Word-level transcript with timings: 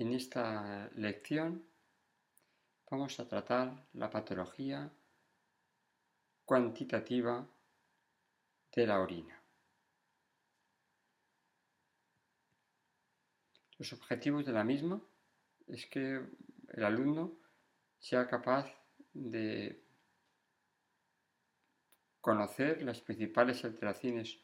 En 0.00 0.12
esta 0.12 0.88
lección 0.94 1.66
vamos 2.88 3.18
a 3.18 3.26
tratar 3.26 3.88
la 3.94 4.08
patología 4.08 4.88
cuantitativa 6.44 7.44
de 8.76 8.86
la 8.86 9.00
orina. 9.00 9.42
Los 13.76 13.92
objetivos 13.92 14.46
de 14.46 14.52
la 14.52 14.62
misma 14.62 15.02
es 15.66 15.86
que 15.86 16.24
el 16.68 16.84
alumno 16.84 17.36
sea 17.98 18.28
capaz 18.28 18.72
de 19.12 19.82
conocer 22.20 22.84
las 22.84 23.00
principales 23.00 23.64
alteraciones 23.64 24.38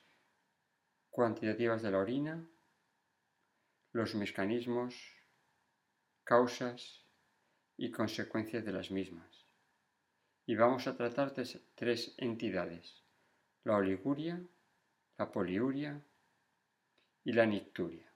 cuantitativas 1.11 1.81
de 1.81 1.91
la 1.93 1.99
orina, 1.99 2.51
los 3.93 4.17
mecanismos, 4.17 5.24
causas 6.25 7.05
y 7.77 7.91
consecuencias 7.91 8.65
de 8.65 8.73
las 8.73 8.91
mismas. 8.91 9.47
Y 10.47 10.57
vamos 10.57 10.87
a 10.87 10.97
tratar 10.97 11.33
tres, 11.33 11.61
tres 11.75 12.15
entidades, 12.19 13.03
la 13.65 13.77
oliguria, 13.77 14.43
la 15.19 15.31
poliuria 15.31 16.03
y 17.25 17.33
la 17.33 17.47
nicturia. 17.47 18.11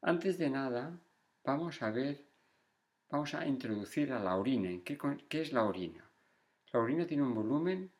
Antes 0.00 0.38
de 0.38 0.50
nada, 0.50 0.98
vamos 1.44 1.82
a 1.82 1.90
ver, 1.90 2.24
vamos 3.08 3.34
a 3.34 3.46
introducir 3.46 4.12
a 4.12 4.18
la 4.18 4.36
orina. 4.36 4.70
¿Qué, 4.84 4.98
¿Qué, 5.28 5.42
es 5.42 5.52
la 5.52 5.64
orina? 5.64 6.10
La 6.72 6.80
orina 6.80 7.06
tiene 7.06 7.22
un 7.22 7.34
volumen 7.34 7.92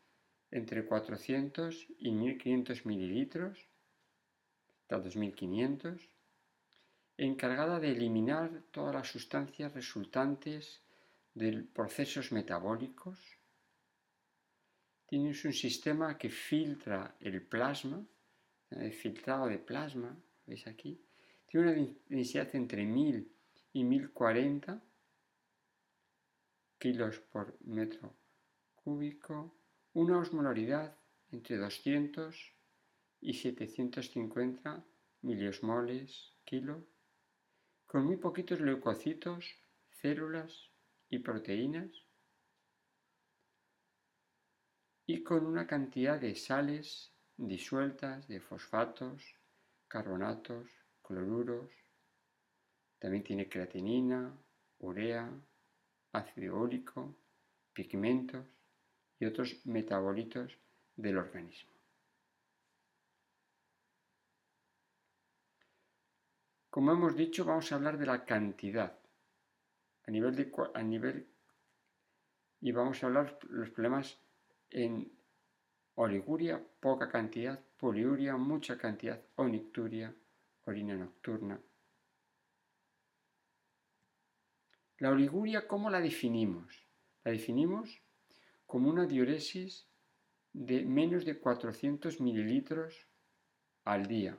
entre 0.51 0.85
400 0.85 1.87
y 1.99 2.11
1500 2.11 2.87
mililitros, 2.87 3.69
hasta 4.81 4.99
2500, 4.99 6.12
encargada 7.17 7.79
de 7.79 7.91
eliminar 7.93 8.63
todas 8.71 8.95
las 8.95 9.09
sustancias 9.09 9.73
resultantes 9.73 10.83
de 11.35 11.63
procesos 11.63 12.33
metabólicos. 12.33 13.19
Tienes 15.07 15.45
un 15.45 15.53
sistema 15.53 16.17
que 16.17 16.31
filtra 16.31 17.17
el 17.21 17.43
plasma, 17.43 18.05
el 18.71 18.93
filtrado 18.93 19.47
de 19.47 19.59
plasma, 19.59 20.17
¿veis 20.47 20.67
aquí? 20.67 21.01
Tiene 21.47 21.73
una 21.73 21.95
densidad 22.09 22.49
entre 22.55 22.85
1000 22.85 23.31
y 23.75 23.85
1040 23.85 24.83
kilos 26.79 27.21
por 27.21 27.57
metro 27.65 28.15
cúbico, 28.75 29.55
una 29.93 30.19
osmolaridad 30.19 30.97
entre 31.31 31.57
200 31.57 32.53
y 33.21 33.35
750 33.35 34.85
miliosmoles 35.23 36.33
kilo, 36.45 36.85
con 37.93 38.07
muy 38.07 38.17
poquitos 38.17 38.59
leucocitos, 38.59 39.55
células 39.91 40.71
y 41.11 41.19
proteínas, 41.19 41.91
y 45.05 45.23
con 45.23 45.45
una 45.45 45.67
cantidad 45.67 46.19
de 46.19 46.35
sales 46.35 47.13
disueltas, 47.37 48.27
de 48.29 48.41
fosfatos, 48.41 49.23
carbonatos, 49.89 50.71
cloruros, 51.03 51.71
también 52.99 53.25
tiene 53.25 53.47
creatinina, 53.47 54.39
urea, 54.79 55.31
ácido 56.13 56.61
úrico, 56.61 57.15
pigmentos 57.75 58.47
y 59.21 59.27
otros 59.27 59.67
metabolitos 59.67 60.51
del 60.97 61.19
organismo. 61.19 61.72
Como 66.73 66.91
hemos 66.91 67.15
dicho, 67.15 67.45
vamos 67.45 67.71
a 67.71 67.75
hablar 67.75 67.99
de 67.99 68.07
la 68.07 68.25
cantidad 68.25 68.99
a 70.07 70.11
nivel, 70.11 70.35
de, 70.35 70.51
a 70.73 70.83
nivel 70.83 71.29
y 72.63 72.73
vamos 72.73 73.03
a 73.03 73.09
hablar 73.09 73.39
los 73.51 73.69
problemas 73.69 74.19
en 74.71 75.13
oliguria, 75.97 76.67
poca 76.81 77.11
cantidad, 77.11 77.63
poliuria, 77.77 78.39
mucha 78.39 78.79
cantidad, 78.79 79.23
onicturia, 79.37 80.17
orina 80.65 80.97
nocturna. 80.97 81.61
La 84.97 85.11
oliguria, 85.11 85.69
¿cómo 85.69 85.91
la 85.91 86.01
definimos? 86.01 86.87
La 87.23 87.33
definimos 87.33 88.01
como 88.65 88.89
una 88.89 89.05
diuresis 89.05 89.87
de 90.55 90.87
menos 90.87 91.27
de 91.27 91.39
400 91.39 92.19
mililitros 92.23 93.09
al 93.85 94.07
día. 94.07 94.39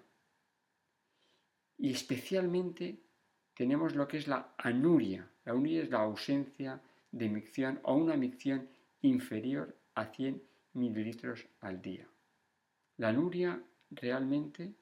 Y 1.84 1.92
especialmente 1.92 2.98
tenemos 3.54 3.94
lo 3.94 4.08
que 4.08 4.16
es 4.16 4.30
la 4.30 4.54
anuria. 4.58 5.30
La 5.44 5.52
anuria 5.52 5.84
es 5.84 5.90
la 5.90 6.00
ausencia 6.00 6.82
de 7.12 7.28
micción 7.28 7.78
o 7.84 7.96
una 7.96 8.16
micción 8.16 8.70
inferior 9.02 9.76
a 9.96 10.06
100 10.06 10.42
mililitros 10.76 11.46
al 11.60 11.82
día. 11.82 12.08
La 13.00 13.10
anuria 13.10 13.62
realmente, 13.92 14.74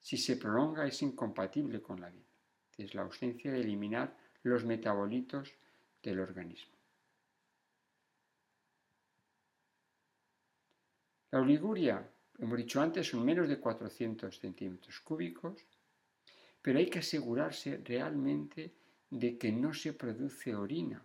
si 0.00 0.16
se 0.16 0.36
prolonga, 0.36 0.84
es 0.84 1.00
incompatible 1.00 1.80
con 1.80 2.00
la 2.00 2.10
vida. 2.10 2.26
Es 2.76 2.92
la 2.92 3.02
ausencia 3.02 3.52
de 3.52 3.60
eliminar 3.60 4.12
los 4.42 4.64
metabolitos 4.64 5.54
del 6.02 6.18
organismo. 6.18 6.74
La 11.30 11.38
oliguria, 11.38 12.04
hemos 12.36 12.58
dicho 12.58 12.80
antes, 12.80 13.06
son 13.06 13.24
menos 13.24 13.48
de 13.48 13.60
400 13.60 14.36
centímetros 14.36 14.98
cúbicos, 14.98 15.64
pero 16.62 16.78
hay 16.78 16.88
que 16.88 17.00
asegurarse 17.00 17.80
realmente 17.84 18.72
de 19.10 19.38
que 19.38 19.50
no 19.52 19.72
se 19.74 19.92
produce 19.92 20.54
orina. 20.54 21.02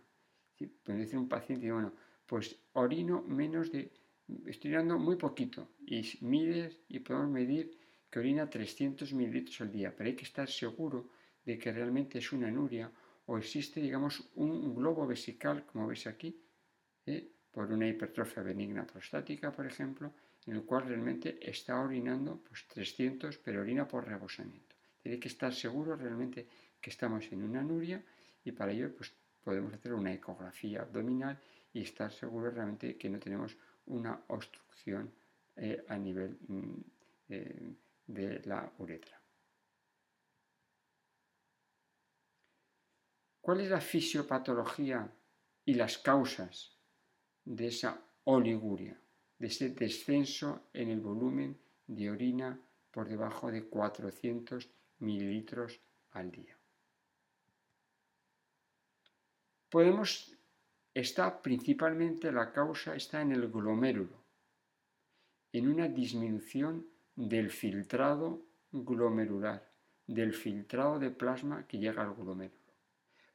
Puede 0.84 0.98
decir 0.98 1.18
un 1.18 1.28
paciente, 1.28 1.70
bueno, 1.70 1.92
pues 2.26 2.56
orino 2.72 3.22
menos 3.22 3.70
de, 3.72 3.92
estoy 4.46 4.74
orinando 4.74 4.98
muy 4.98 5.16
poquito, 5.16 5.70
y 5.86 6.02
mides 6.20 6.80
y 6.88 7.00
podemos 7.00 7.30
medir 7.30 7.78
que 8.10 8.18
orina 8.18 8.48
300 8.48 9.12
mililitros 9.12 9.60
al 9.60 9.72
día, 9.72 9.94
pero 9.94 10.08
hay 10.08 10.16
que 10.16 10.24
estar 10.24 10.48
seguro 10.48 11.10
de 11.44 11.58
que 11.58 11.72
realmente 11.72 12.18
es 12.18 12.32
una 12.32 12.48
anuria 12.48 12.90
o 13.26 13.38
existe, 13.38 13.80
digamos, 13.80 14.30
un 14.36 14.74
globo 14.74 15.06
vesical, 15.06 15.64
como 15.66 15.86
veis 15.88 16.06
aquí, 16.06 16.40
¿eh? 17.06 17.28
por 17.50 17.72
una 17.72 17.88
hipertrofia 17.88 18.42
benigna 18.42 18.86
prostática, 18.86 19.50
por 19.50 19.66
ejemplo, 19.66 20.12
en 20.46 20.54
el 20.54 20.64
cual 20.64 20.86
realmente 20.86 21.38
está 21.40 21.80
orinando 21.80 22.42
pues, 22.46 22.66
300, 22.68 23.38
pero 23.38 23.60
orina 23.60 23.86
por 23.88 24.06
rebosamiento. 24.06 24.65
Tiene 25.06 25.20
que 25.20 25.28
estar 25.28 25.54
seguro 25.54 25.94
realmente 25.94 26.48
que 26.80 26.90
estamos 26.90 27.30
en 27.30 27.44
una 27.44 27.60
anuria 27.60 28.04
y 28.42 28.50
para 28.50 28.72
ello 28.72 28.92
pues, 28.92 29.14
podemos 29.44 29.72
hacer 29.72 29.94
una 29.94 30.12
ecografía 30.12 30.80
abdominal 30.82 31.38
y 31.72 31.82
estar 31.82 32.10
seguro 32.10 32.50
realmente 32.50 32.96
que 32.98 33.08
no 33.08 33.20
tenemos 33.20 33.56
una 33.86 34.20
obstrucción 34.26 35.14
eh, 35.54 35.84
a 35.86 35.96
nivel 35.96 36.36
mm, 36.48 36.80
eh, 37.28 37.76
de 38.04 38.42
la 38.46 38.68
uretra. 38.78 39.22
¿Cuál 43.40 43.60
es 43.60 43.70
la 43.70 43.80
fisiopatología 43.80 45.08
y 45.66 45.74
las 45.74 45.98
causas 45.98 46.76
de 47.44 47.68
esa 47.68 47.96
oliguria, 48.24 49.00
de 49.38 49.46
ese 49.46 49.70
descenso 49.70 50.62
en 50.72 50.90
el 50.90 51.00
volumen 51.00 51.56
de 51.86 52.10
orina 52.10 52.60
por 52.90 53.08
debajo 53.08 53.52
de 53.52 53.68
400 53.68 54.68
mililitros 54.98 55.80
al 56.12 56.30
día? 56.30 56.56
Podemos, 59.68 60.34
está 60.94 61.42
principalmente 61.42 62.30
la 62.32 62.52
causa 62.52 62.94
está 62.94 63.20
en 63.20 63.32
el 63.32 63.50
glomérulo, 63.50 64.24
en 65.52 65.68
una 65.68 65.88
disminución 65.88 66.86
del 67.14 67.50
filtrado 67.50 68.46
glomerular, 68.70 69.70
del 70.06 70.32
filtrado 70.32 70.98
de 70.98 71.10
plasma 71.10 71.66
que 71.66 71.78
llega 71.78 72.02
al 72.02 72.14
glomérulo. 72.14 72.72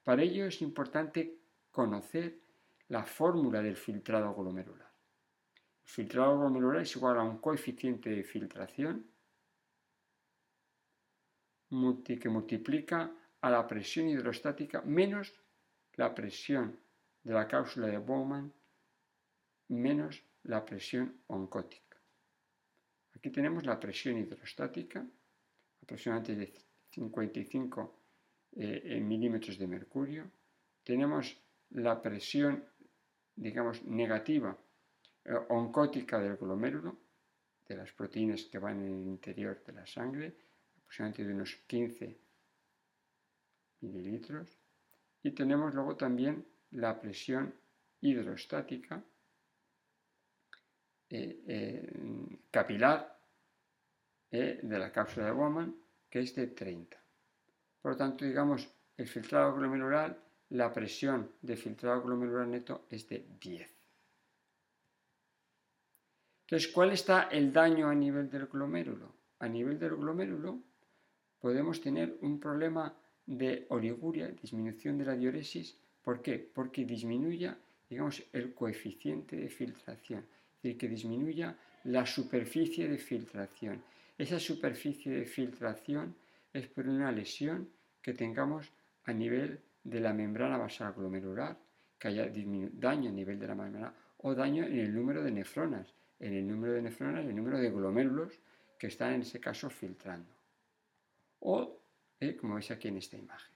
Para 0.04 0.24
ello 0.24 0.46
es 0.46 0.62
importante 0.62 1.38
conocer 1.70 2.40
la 2.88 3.04
fórmula 3.04 3.62
del 3.62 3.76
filtrado 3.76 4.34
glomerular. 4.34 4.92
El 5.84 5.90
filtrado 5.90 6.40
glomerular 6.40 6.82
es 6.82 6.96
igual 6.96 7.18
a 7.18 7.24
un 7.24 7.38
coeficiente 7.40 8.10
de 8.10 8.24
filtración 8.24 9.11
que 12.06 12.30
multiplica 12.30 13.12
a 13.40 13.50
la 13.50 13.66
presión 13.66 14.10
hidrostática 14.10 14.82
menos 14.82 15.34
la 15.96 16.14
presión 16.14 16.78
de 17.24 17.34
la 17.34 17.48
cápsula 17.48 17.88
de 17.88 17.98
Bowman 17.98 18.52
menos 19.70 20.22
la 20.44 20.66
presión 20.66 21.22
oncótica. 21.28 21.98
Aquí 23.16 23.30
tenemos 23.30 23.66
la 23.66 23.80
presión 23.80 24.18
hidrostática, 24.18 25.06
aproximadamente 25.82 26.36
de 26.36 26.54
55 26.90 28.00
eh, 28.54 29.00
milímetros 29.00 29.58
de 29.58 29.68
mercurio. 29.68 30.32
Tenemos 30.84 31.38
la 31.70 32.02
presión, 32.02 32.66
digamos, 33.36 33.84
negativa 33.86 34.58
eh, 35.24 35.34
oncótica 35.50 36.20
del 36.20 36.36
glomérulo, 36.36 36.98
de 37.66 37.78
las 37.78 37.92
proteínas 37.94 38.44
que 38.44 38.60
van 38.60 38.82
en 38.82 39.02
el 39.02 39.08
interior 39.08 39.64
de 39.64 39.72
la 39.72 39.86
sangre, 39.86 40.36
aproximadamente 40.92 41.24
de 41.24 41.34
unos 41.34 41.56
15 41.68 42.18
mililitros. 43.82 44.58
Y 45.24 45.32
tenemos 45.32 45.74
luego 45.74 45.96
también 45.96 46.46
la 46.72 47.00
presión 47.00 47.54
hidrostática 48.02 49.02
eh, 51.10 51.44
eh, 51.48 52.40
capilar 52.50 53.20
eh, 54.32 54.60
de 54.62 54.80
la 54.80 54.92
cápsula 54.92 55.28
de 55.28 55.32
Woman, 55.32 55.76
que 56.10 56.20
es 56.20 56.36
de 56.36 56.48
30. 56.48 56.98
Por 57.82 57.92
lo 57.92 57.98
tanto, 57.98 58.26
digamos, 58.26 58.68
el 58.98 59.08
filtrado 59.08 59.56
glomerular, 59.56 60.18
la 60.50 60.74
presión 60.74 61.32
de 61.42 61.56
filtrado 61.56 62.02
glomerular 62.02 62.48
neto 62.48 62.86
es 62.90 63.08
de 63.08 63.26
10. 63.40 63.72
Entonces, 66.42 66.72
¿cuál 66.72 66.92
está 66.92 67.24
el 67.32 67.54
daño 67.54 67.88
a 67.88 67.96
nivel 67.96 68.30
del 68.30 68.48
glomérulo? 68.48 69.16
A 69.40 69.48
nivel 69.48 69.80
del 69.80 69.96
glomérulo 69.96 70.71
podemos 71.42 71.82
tener 71.82 72.18
un 72.22 72.40
problema 72.40 72.94
de 73.26 73.66
oliguria, 73.70 74.28
disminución 74.30 74.98
de 74.98 75.06
la 75.06 75.16
diuresis. 75.16 75.76
¿Por 76.04 76.22
qué? 76.22 76.38
Porque 76.38 76.86
disminuya, 76.86 77.58
digamos, 77.90 78.24
el 78.32 78.54
coeficiente 78.54 79.36
de 79.36 79.50
filtración, 79.50 80.20
es 80.20 80.64
decir, 80.64 80.78
que 80.78 80.88
disminuya 80.88 81.58
la 81.86 82.06
superficie 82.06 82.88
de 82.88 82.98
filtración. 82.98 83.84
Esa 84.18 84.40
superficie 84.40 85.12
de 85.12 85.26
filtración 85.26 86.16
es 86.54 86.68
por 86.68 86.88
una 86.88 87.12
lesión 87.12 87.70
que 88.02 88.14
tengamos 88.14 88.72
a 89.06 89.14
nivel 89.14 89.60
de 89.84 90.00
la 90.00 90.14
membrana 90.14 90.58
basal 90.58 90.94
glomerular, 90.94 91.58
que 91.98 92.08
haya 92.10 92.32
daño 92.74 93.10
a 93.10 93.14
nivel 93.14 93.40
de 93.40 93.48
la 93.48 93.56
membrana 93.56 93.94
o 94.18 94.36
daño 94.36 94.66
en 94.66 94.80
el 94.80 94.94
número 94.94 95.24
de 95.24 95.32
nefronas, 95.32 95.94
en 96.20 96.34
el 96.36 96.48
número 96.48 96.74
de 96.74 96.84
nefronas, 96.84 97.26
el 97.26 97.36
número 97.36 97.58
de 97.58 97.72
glomérulos 97.72 98.40
que 98.78 98.88
están 98.88 99.14
en 99.14 99.22
ese 99.22 99.40
caso 99.40 99.70
filtrando. 99.70 100.41
O, 101.42 101.82
eh, 102.20 102.36
como 102.38 102.56
veis 102.56 102.72
aquí 102.72 102.88
en 102.88 102.98
esta 102.98 103.18
imagen. 103.18 103.54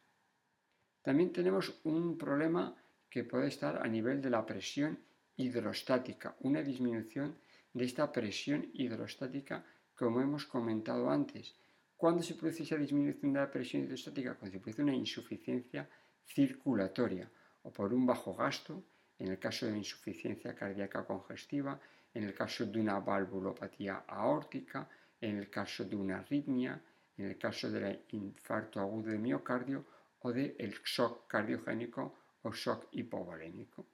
También 1.02 1.32
tenemos 1.32 1.72
un 1.84 2.18
problema 2.18 2.76
que 3.10 3.24
puede 3.24 3.48
estar 3.48 3.78
a 3.78 3.88
nivel 3.88 4.22
de 4.22 4.30
la 4.30 4.46
presión 4.46 4.98
hidrostática, 5.38 6.36
una 6.42 6.62
disminución 6.62 7.38
de 7.74 7.86
esta 7.86 8.12
presión 8.12 8.70
hidrostática 8.74 9.64
como 9.96 10.22
hemos 10.22 10.46
comentado 10.46 11.10
antes. 11.10 11.56
¿Cuándo 11.96 12.24
se 12.24 12.36
produce 12.36 12.64
esa 12.64 12.76
disminución 12.76 13.34
de 13.34 13.40
la 13.40 13.52
presión 13.52 13.84
hidrostática? 13.84 14.36
Cuando 14.36 14.58
se 14.58 14.60
produce 14.60 14.82
una 14.82 14.96
insuficiencia 14.96 15.88
circulatoria 16.26 17.30
o 17.64 17.72
por 17.72 17.94
un 17.94 18.06
bajo 18.06 18.34
gasto, 18.34 18.84
en 19.20 19.30
el 19.30 19.40
caso 19.40 19.66
de 19.68 19.78
insuficiencia 19.78 20.54
cardíaca 20.54 21.06
congestiva, 21.06 21.80
en 22.14 22.24
el 22.24 22.34
caso 22.34 22.66
de 22.66 22.80
una 22.80 23.00
valvulopatía 23.00 24.04
aórtica, 24.08 24.90
en 25.22 25.38
el 25.38 25.50
caso 25.50 25.86
de 25.86 25.96
una 25.96 26.20
arritmia, 26.20 26.82
en 27.18 27.26
el 27.26 27.38
caso 27.38 27.70
del 27.70 28.04
infarto 28.12 28.80
agudo 28.80 29.12
de 29.12 29.18
miocardio 29.18 29.86
o 30.20 30.32
del 30.32 30.74
shock 30.84 31.28
cardiogénico 31.28 32.16
o 32.44 32.52
shock 32.52 32.88
hipovolémico. 32.92 33.86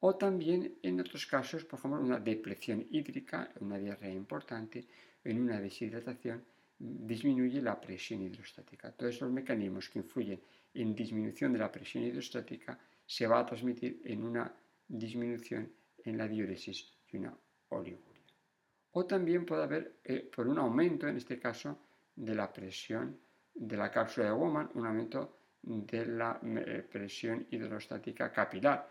O 0.00 0.16
también 0.16 0.78
en 0.82 1.00
otros 1.00 1.26
casos, 1.26 1.64
por 1.64 1.78
ejemplo, 1.78 2.00
una 2.00 2.18
depresión 2.18 2.86
hídrica, 2.90 3.52
una 3.60 3.78
diarrea 3.78 4.12
importante, 4.12 4.84
en 5.22 5.40
una 5.40 5.60
deshidratación, 5.60 6.44
disminuye 6.78 7.62
la 7.62 7.80
presión 7.80 8.22
hidrostática. 8.22 8.90
Todos 8.90 9.14
esos 9.14 9.30
mecanismos 9.30 9.88
que 9.88 10.00
influyen 10.00 10.40
en 10.74 10.94
disminución 10.94 11.52
de 11.52 11.60
la 11.60 11.70
presión 11.70 12.02
hidrostática 12.04 12.76
se 13.06 13.26
va 13.26 13.38
a 13.40 13.46
transmitir 13.46 14.00
en 14.04 14.24
una 14.24 14.52
disminución 14.88 15.70
en 16.04 16.18
la 16.18 16.26
diuresis 16.26 16.92
y 17.12 17.18
una 17.18 17.36
oliguria. 17.68 18.22
O 18.92 19.06
también 19.06 19.46
puede 19.46 19.62
haber, 19.62 20.00
eh, 20.04 20.28
por 20.34 20.48
un 20.48 20.58
aumento, 20.58 21.06
en 21.06 21.16
este 21.16 21.38
caso, 21.38 21.78
de 22.14 22.34
la 22.34 22.52
presión 22.52 23.18
de 23.54 23.76
la 23.76 23.90
cápsula 23.90 24.26
de 24.26 24.32
Woman, 24.32 24.70
un 24.74 24.86
aumento 24.86 25.36
de 25.62 26.06
la 26.06 26.40
eh, 26.42 26.86
presión 26.90 27.46
hidrostática 27.50 28.32
capilar. 28.32 28.88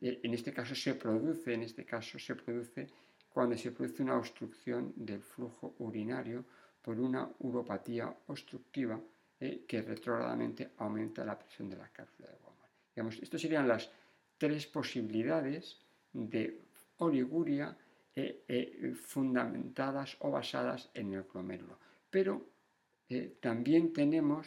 Eh, 0.00 0.20
en 0.22 0.34
este 0.34 0.52
caso 0.52 0.74
se 0.74 0.94
produce, 0.94 1.52
en 1.52 1.62
este 1.62 1.84
caso 1.84 2.18
se 2.18 2.34
produce 2.34 2.88
cuando 3.28 3.56
se 3.56 3.72
produce 3.72 4.02
una 4.02 4.16
obstrucción 4.16 4.92
del 4.96 5.20
flujo 5.20 5.74
urinario 5.78 6.44
por 6.80 6.98
una 6.98 7.28
uropatía 7.40 8.14
obstructiva 8.26 9.00
eh, 9.40 9.64
que 9.66 9.82
retrógradamente 9.82 10.72
aumenta 10.78 11.24
la 11.24 11.38
presión 11.38 11.68
de 11.68 11.76
la 11.76 11.88
cápsula 11.88 12.28
de 12.28 12.36
Bowman. 12.36 12.68
Digamos, 12.94 13.18
estas 13.20 13.40
serían 13.40 13.66
las 13.66 13.90
tres 14.38 14.66
posibilidades 14.66 15.80
de 16.12 16.60
oliguria 16.98 17.76
eh, 18.16 18.94
fundamentadas 18.94 20.16
o 20.20 20.30
basadas 20.30 20.88
en 20.94 21.14
el 21.14 21.24
glomérulo. 21.24 21.78
Pero 22.08 22.53
también 23.40 23.92
tenemos 23.92 24.46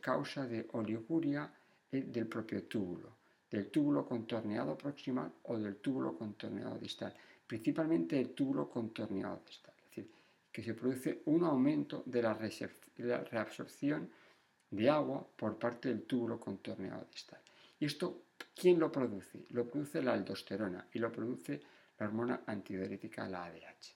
causa 0.00 0.46
de 0.46 0.66
oliguria 0.72 1.52
del 1.90 2.26
propio 2.26 2.64
túbulo 2.64 3.24
del 3.54 3.70
túbulo 3.70 4.04
contorneado 4.04 4.76
proximal 4.76 5.32
o 5.44 5.56
del 5.56 5.76
túbulo 5.76 6.18
contorneado 6.18 6.76
distal, 6.76 7.14
principalmente 7.46 8.18
el 8.18 8.30
túbulo 8.30 8.68
contorneado 8.68 9.42
distal, 9.46 9.74
es 9.78 9.84
decir, 9.84 10.10
que 10.50 10.62
se 10.62 10.74
produce 10.74 11.22
un 11.26 11.44
aumento 11.44 12.02
de 12.04 12.20
la, 12.20 12.34
reabsorción 12.34 14.10
de 14.70 14.90
agua 14.90 15.24
por 15.36 15.56
parte 15.56 15.88
del 15.88 16.02
túbulo 16.02 16.40
contorneado 16.40 17.06
distal. 17.12 17.40
¿Y 17.78 17.84
esto 17.84 18.24
quién 18.56 18.80
lo 18.80 18.90
produce? 18.90 19.46
Lo 19.50 19.68
produce 19.70 20.02
la 20.02 20.14
aldosterona 20.14 20.88
y 20.92 20.98
lo 20.98 21.12
produce 21.12 21.60
la 21.98 22.06
hormona 22.06 22.42
antidiurética, 22.46 23.28
la 23.28 23.44
ADH. 23.44 23.94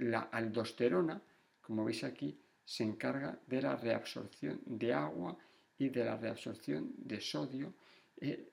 La 0.00 0.28
aldosterona, 0.30 1.18
como 1.62 1.86
veis 1.86 2.04
aquí, 2.04 2.38
se 2.70 2.84
encarga 2.84 3.36
de 3.48 3.60
la 3.60 3.74
reabsorción 3.74 4.60
de 4.64 4.94
agua 4.94 5.36
y 5.76 5.88
de 5.88 6.04
la 6.04 6.16
reabsorción 6.16 6.92
de 6.98 7.20
sodio 7.20 7.74
eh, 8.20 8.48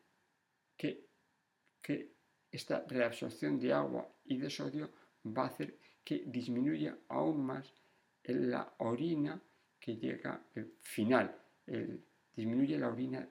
que, 0.75 1.05
esta 2.51 2.83
reabsorción 2.87 3.59
de 3.59 3.71
agua 3.71 4.09
y 4.25 4.37
de 4.37 4.49
sodio 4.49 4.89
va 5.25 5.43
a 5.43 5.47
hacer 5.47 5.77
que 6.03 6.23
disminuya 6.25 6.97
aún 7.09 7.45
más 7.45 7.71
la 8.23 8.73
orina 8.79 9.39
que 9.79 9.95
llega 9.95 10.41
al 10.55 10.71
final, 10.81 11.33
disminuye 12.35 12.77
la 12.77 12.89
orina 12.89 13.25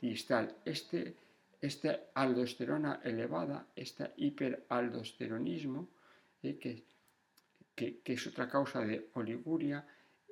distal. 0.00 0.56
Este, 0.64 1.16
esta 1.60 2.10
aldosterona 2.14 3.00
elevada, 3.04 3.68
este 3.76 4.12
hiperaldosteronismo, 4.16 5.88
eh, 6.42 6.58
que, 6.58 6.84
que, 7.74 8.12
es 8.12 8.26
otra 8.26 8.48
causa 8.48 8.80
de 8.80 9.08
oliguria, 9.14 9.86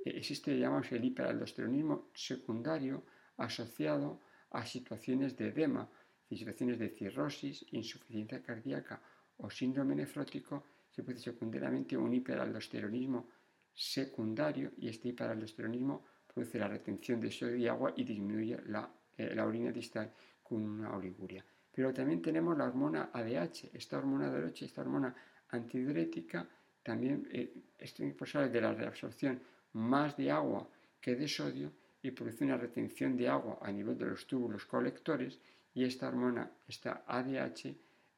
existe, 0.04 0.59
llamamos 0.59 0.90
el 0.92 1.04
hiperaldosteronismo 1.04 2.09
secundario 2.14 3.04
asociado 3.37 4.21
a 4.50 4.64
situaciones 4.64 5.37
de 5.37 5.49
edema 5.49 5.88
situaciones 6.37 6.78
de 6.78 6.90
cirrosis, 6.90 7.66
insuficiencia 7.73 8.42
cardíaca 8.42 9.00
o 9.38 9.50
síndrome 9.50 9.95
nefrótico, 9.95 10.64
se 10.90 11.02
produce 11.02 11.33
secundariamente 11.33 11.97
un 11.97 12.12
hiperaldosteronismo 12.14 13.28
secundario 13.75 14.73
y 14.78 14.88
este 14.88 15.09
hiperaldosteronismo 15.09 16.04
produce 16.33 16.59
la 16.59 16.69
retención 16.69 17.21
de 17.21 17.30
sodio 17.30 17.57
y 17.57 17.66
agua 17.66 17.92
y 17.97 18.04
disminuye 18.04 18.59
la, 18.66 18.88
eh, 19.16 19.40
orina 19.40 19.73
distal 19.73 20.12
con 20.42 20.62
una 20.62 20.95
oliguria. 20.95 21.45
Pero 21.73 21.92
también 21.92 22.21
tenemos 22.21 22.57
la 22.57 22.64
hormona 22.64 23.11
ADH, 23.12 23.71
esta 23.73 23.99
hormona 23.99 24.26
ADH, 24.26 24.62
esta 24.62 24.83
hormona 24.83 25.14
antidiurética, 25.49 26.49
también 26.83 27.28
eh, 27.33 27.52
es 27.78 27.99
responsable 27.99 28.50
de 28.50 28.61
la 28.61 28.73
reabsorción 28.73 29.40
más 29.72 30.16
de 30.16 30.30
agua 30.30 30.68
que 31.00 31.16
de 31.16 31.28
sodio 31.28 31.72
y 32.02 32.10
produce 32.10 32.44
una 32.44 32.56
retención 32.56 33.16
de 33.16 33.28
agua 33.28 33.58
a 33.62 33.70
nivel 33.70 33.96
de 33.96 34.06
los 34.06 34.26
túbulos 34.26 34.64
colectores 34.64 35.38
y 35.74 35.84
esta 35.84 36.08
hormona, 36.08 36.50
esta 36.66 37.04
ADH, 37.06 37.66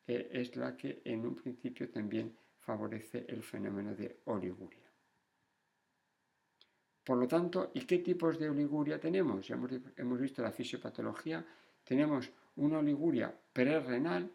eh, 0.07 0.29
es 0.33 0.57
la 0.57 0.77
que 0.77 1.03
en 1.05 1.27
un 1.27 1.35
principio 1.35 1.91
también 1.91 2.35
favorece 2.61 3.25
el 3.29 3.43
fenómeno 3.43 3.95
de 3.95 4.21
oliguria. 4.27 4.81
Por 7.05 7.19
lo 7.19 7.27
tanto, 7.27 7.73
¿y 7.75 7.81
qué 7.81 7.99
tipos 7.99 8.39
de 8.39 8.49
oliguria 8.49 8.99
tenemos? 8.99 9.47
Ya 9.47 9.59
hemos, 9.97 10.21
visto 10.21 10.41
la 10.41 10.53
fisiopatología. 10.53 11.45
Tenemos 11.83 12.31
una 12.57 12.79
oliguria 12.79 13.35
prerrenal, 13.53 14.31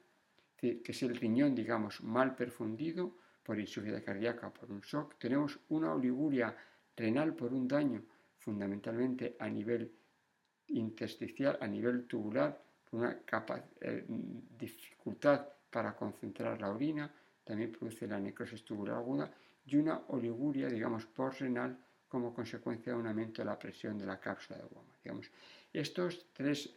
que 0.57 0.81
es 0.86 1.03
el 1.03 1.15
riñón, 1.15 1.55
digamos, 1.55 2.01
mal 2.01 2.36
perfundido 2.36 3.15
por 3.41 3.57
insuficiencia 3.57 4.03
cardíaca, 4.03 4.51
por 4.51 4.69
un 4.69 4.81
shock. 4.81 5.15
Tenemos 5.17 5.57
una 5.69 5.93
oliguria 5.93 6.53
renal 6.98 7.34
por 7.34 7.54
un 7.54 7.68
daño 7.68 8.01
fundamentalmente 8.38 9.38
a 9.39 9.48
nivel 9.48 9.92
intersticial, 10.68 11.58
a 11.62 11.68
nivel 11.68 12.06
tubular, 12.06 12.60
una 12.92 13.22
eh, 13.82 14.06
dificultad 14.58 15.48
para 15.70 15.96
concentrar 15.96 16.60
la 16.60 16.70
orina, 16.70 17.12
también 17.44 17.72
produce 17.72 18.08
la 18.08 18.20
necrosis 18.20 18.63
tubular 18.66 18.98
aguda 18.98 19.32
y 19.66 19.75
una 19.75 20.01
oliguria, 20.08 20.68
digamos, 20.68 21.06
postrenal 21.06 21.77
como 22.08 22.34
consecuencia 22.34 22.94
de 22.94 23.00
un 23.00 23.08
aumento 23.08 23.42
de 23.42 23.46
la 23.46 23.60
presión 23.60 23.98
de 23.98 24.06
la 24.06 24.20
cápsula 24.20 24.60
de 24.60 24.66
Woma. 24.66 24.94
Digamos. 25.04 25.30
Estos 25.74 26.27
tres 26.34 26.74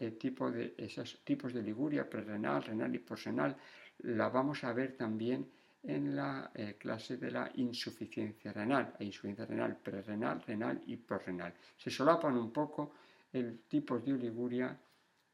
eh, 0.00 0.10
tipo 0.12 0.50
de, 0.50 0.74
esos 0.76 1.20
tipos 1.24 1.52
de 1.54 1.62
liguria, 1.62 2.08
prerrenal, 2.08 2.64
renal 2.64 2.94
y 2.94 2.98
postrenal, 2.98 3.56
la 3.98 4.28
vamos 4.28 4.64
a 4.64 4.72
ver 4.72 4.96
también 4.96 5.48
en 5.82 6.14
la 6.14 6.50
eh, 6.54 6.76
clase 6.78 7.16
de 7.16 7.30
la 7.30 7.50
insuficiencia 7.54 8.52
renal. 8.52 8.94
Hay 8.98 9.06
insuficiencia 9.06 9.46
renal 9.46 9.76
prerrenal, 9.76 10.42
renal 10.42 10.82
y 10.86 10.96
prorrenal. 10.96 11.54
Se 11.76 11.90
solapan 11.90 12.36
un 12.36 12.52
poco 12.52 12.92
el 13.32 13.60
tipo 13.68 13.98
de 13.98 14.12
oliguria 14.12 14.78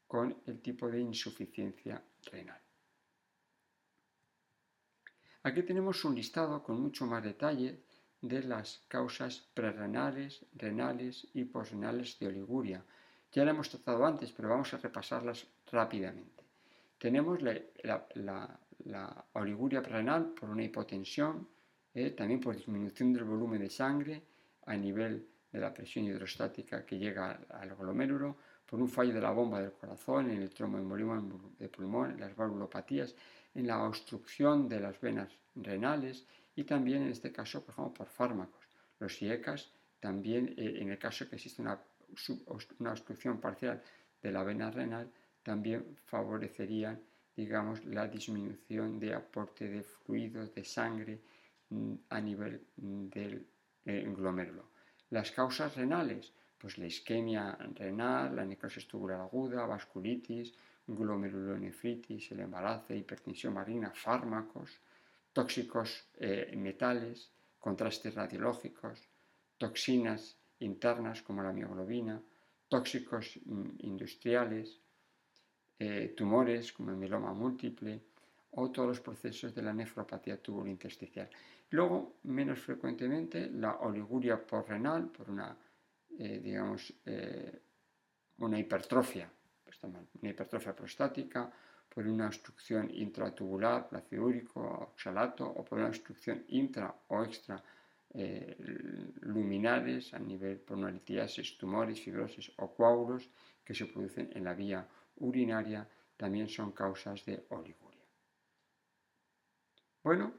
con 0.07 0.35
el 0.47 0.59
tipo 0.59 0.89
de 0.89 0.99
insuficiencia 0.99 2.01
renal. 2.31 2.59
Aquí 5.43 5.63
tenemos 5.63 6.03
un 6.03 6.15
listado 6.15 6.61
con 6.63 6.81
mucho 6.81 7.05
más 7.05 7.23
detalle 7.23 7.83
de 8.21 8.43
las 8.43 8.83
causas 8.87 9.39
prerrenales, 9.53 10.45
renales 10.55 11.27
y 11.33 11.45
posrenales 11.45 12.19
de 12.19 12.27
oliguria. 12.27 12.83
Ya 13.31 13.45
la 13.45 13.51
hemos 13.51 13.69
tratado 13.69 14.05
antes, 14.05 14.31
pero 14.31 14.49
vamos 14.49 14.73
a 14.73 14.77
repasarlas 14.77 15.45
rápidamente. 15.71 16.43
Tenemos 16.97 17.39
la, 17.41 18.59
oliguria 19.33 19.81
prerrenal 19.81 20.33
por 20.33 20.49
una 20.49 20.63
hipotensión, 20.63 21.47
eh, 21.93 22.11
también 22.11 22.39
por 22.39 22.55
disminución 22.55 23.13
del 23.13 23.23
volumen 23.23 23.61
de 23.61 23.69
sangre 23.69 24.21
a 24.65 24.75
nivel 24.75 25.27
de 25.51 25.59
la 25.59 25.73
presión 25.73 26.05
hidrostática 26.05 26.85
que 26.85 26.97
llega 26.97 27.39
al 27.49 27.75
glomérulo, 27.75 28.37
por 28.65 28.79
un 28.79 28.87
fallo 28.87 29.13
de 29.13 29.21
la 29.21 29.31
bomba 29.31 29.61
del 29.61 29.71
corazón, 29.71 30.29
en 30.29 30.43
el 30.43 30.51
tromboembolismo 30.51 31.53
de 31.57 31.69
pulmón, 31.69 32.11
en 32.11 32.19
las 32.19 32.35
valvulopatías, 32.35 33.15
en 33.55 33.65
la 33.65 33.83
obstrucción 33.83 34.69
de 34.69 34.79
las 34.79 35.01
venas 35.01 35.29
renales 35.55 36.25
y 36.55 36.63
también 36.65 37.01
en 37.01 37.09
este 37.09 37.31
caso, 37.31 37.63
por 37.63 37.73
ejemplo, 37.73 37.93
por 37.93 38.07
fármacos. 38.07 38.63
Los 38.99 39.19
IECAS 39.21 39.71
también, 39.99 40.53
eh, 40.57 40.77
en 40.81 40.91
el 40.91 40.99
caso 40.99 41.27
que 41.27 41.37
existe 41.37 41.61
una 41.61 41.79
obstrucción 42.91 43.39
parcial 43.39 43.81
de 44.21 44.31
la 44.31 44.43
vena 44.43 44.69
renal, 44.69 45.11
también 45.41 45.97
favorecerían, 46.05 47.01
digamos, 47.39 47.85
la 47.85 48.05
disminución 48.07 48.99
de 48.99 49.13
aporte 49.13 49.63
de 49.69 49.81
fluidos, 49.81 50.53
de 50.53 50.63
sangre 50.65 51.13
mm, 51.69 51.93
a 52.09 52.19
nivel 52.19 52.53
mm, 52.75 53.05
del 53.15 53.33
eh, 53.85 54.03
glomérulo. 54.17 54.63
Las 55.11 55.31
causas 55.31 55.73
renales, 55.75 56.33
pues 56.57 56.77
la 56.77 56.87
isquemia 56.87 57.57
renal, 57.75 58.35
la 58.35 58.43
necrosis 58.43 58.85
tubular 58.87 59.21
aguda, 59.21 59.65
vasculitis, 59.65 60.53
glomerulonefritis, 60.85 62.31
el 62.33 62.41
embarazo, 62.41 62.93
hipertensión 62.93 63.53
marina, 63.53 63.89
fármacos, 63.95 64.69
tóxicos 65.31 65.89
eh, 66.19 66.53
metales, 66.57 67.31
contrastes 67.57 68.15
radiológicos, 68.15 68.99
toxinas 69.57 70.35
internas 70.59 71.21
como 71.21 71.41
la 71.41 71.53
mioglobina, 71.53 72.21
tóxicos 72.67 73.39
mm, 73.45 73.69
industriales, 73.91 74.77
eh, 75.79 76.13
tumores 76.15 76.73
como 76.73 76.91
el 76.91 76.97
mieloma 76.97 77.33
múltiple 77.33 78.01
o 78.51 78.69
todos 78.69 78.89
los 78.89 78.99
procesos 78.99 79.55
de 79.55 79.61
la 79.61 79.73
nefropatía 79.73 80.41
tubulointersticial. 80.41 81.29
Luego, 81.71 82.17
menos 82.23 82.59
frecuentemente, 82.59 83.49
la 83.49 83.77
oliguria 83.77 84.45
porrenal 84.45 85.07
por 85.07 85.29
una, 85.29 85.55
eh, 86.17 86.39
digamos, 86.43 86.93
una 88.37 88.59
hipertrofia, 88.59 89.31
pues 89.63 89.79
una 89.83 90.29
hipertrofia 90.29 90.75
prostática 90.75 91.51
por 91.89 92.07
una 92.07 92.27
obstrucción 92.27 92.89
intratubular, 92.91 93.87
plácido 93.87 94.25
úrico, 94.25 94.61
oxalato, 94.61 95.45
o 95.45 95.65
por 95.65 95.79
una 95.79 95.87
obstrucción 95.87 96.43
intra 96.49 96.93
o 97.07 97.23
extra 97.23 97.63
eh, 98.11 98.57
luminares 99.21 100.13
a 100.13 100.19
nivel 100.19 100.57
por 100.59 100.77
una 100.77 100.89
litiasis, 100.89 101.57
tumores, 101.57 102.01
fibrosis 102.01 102.51
o 102.57 102.73
coágulos 102.73 103.29
que 103.63 103.75
se 103.75 103.85
producen 103.85 104.31
en 104.33 104.43
la 104.43 104.55
vía 104.55 104.87
urinaria, 105.19 105.87
también 106.17 106.47
son 106.49 106.71
causas 106.71 107.23
de 107.25 107.45
oliguria. 107.49 108.05
Bueno, 110.03 110.33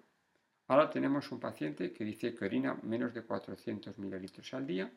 ahora 0.68 0.90
tenemos 0.90 1.30
un 1.32 1.40
paciente 1.40 1.92
que 1.92 2.04
dice 2.04 2.34
que 2.34 2.44
orina 2.44 2.74
menos 2.82 3.14
de 3.14 3.22
400 3.22 3.98
mililitros 3.98 4.52
al 4.54 4.66
día. 4.66 4.90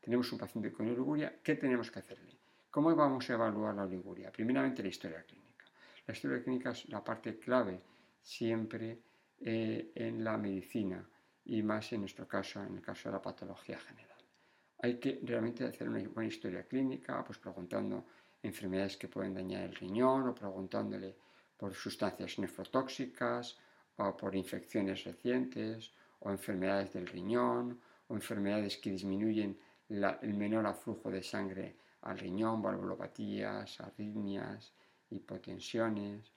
Tenemos 0.00 0.30
un 0.32 0.38
paciente 0.38 0.72
con 0.72 0.88
oliguria. 0.88 1.40
¿Qué 1.42 1.56
tenemos 1.56 1.90
que 1.90 1.98
hacerle? 1.98 2.36
¿Cómo 2.70 2.94
vamos 2.94 3.28
a 3.28 3.34
evaluar 3.34 3.74
la 3.74 3.84
oliguria? 3.84 4.30
Primeramente 4.30 4.82
la 4.82 4.88
historia 4.88 5.22
clínica. 5.22 5.64
La 6.06 6.14
historia 6.14 6.42
clínica 6.42 6.70
es 6.70 6.88
la 6.88 7.02
parte 7.02 7.38
clave 7.38 7.80
siempre 8.22 8.98
eh, 9.40 9.92
en 9.94 10.22
la 10.22 10.36
medicina 10.36 11.06
y 11.44 11.62
más 11.62 11.92
en 11.92 12.00
nuestro 12.00 12.28
caso, 12.28 12.62
en 12.62 12.76
el 12.76 12.82
caso 12.82 13.08
de 13.08 13.14
la 13.14 13.22
patología 13.22 13.78
general. 13.78 14.18
Hay 14.80 14.98
que 14.98 15.20
realmente 15.22 15.64
hacer 15.64 15.88
una 15.88 16.06
buena 16.08 16.28
historia 16.28 16.64
clínica, 16.64 17.24
pues 17.24 17.38
preguntando 17.38 18.04
enfermedades 18.42 18.96
que 18.96 19.08
pueden 19.08 19.34
dañar 19.34 19.64
el 19.64 19.74
riñón 19.74 20.28
o 20.28 20.34
preguntándole 20.34 21.16
por 21.56 21.74
sustancias 21.74 22.38
nefrotóxicas 22.38 23.58
o 23.96 24.16
por 24.16 24.34
infecciones 24.34 25.04
recientes 25.04 25.92
o 26.20 26.30
enfermedades 26.30 26.92
del 26.92 27.06
riñón 27.06 27.80
o 28.08 28.14
enfermedades 28.14 28.76
que 28.78 28.90
disminuyen 28.90 29.58
el 29.88 30.34
menor 30.34 30.66
aflujo 30.66 31.10
de 31.10 31.22
sangre 31.22 31.76
al 32.02 32.18
riñón, 32.18 32.62
valvulopatías, 32.62 33.80
arritmias, 33.80 34.72
hipotensiones, 35.10 36.32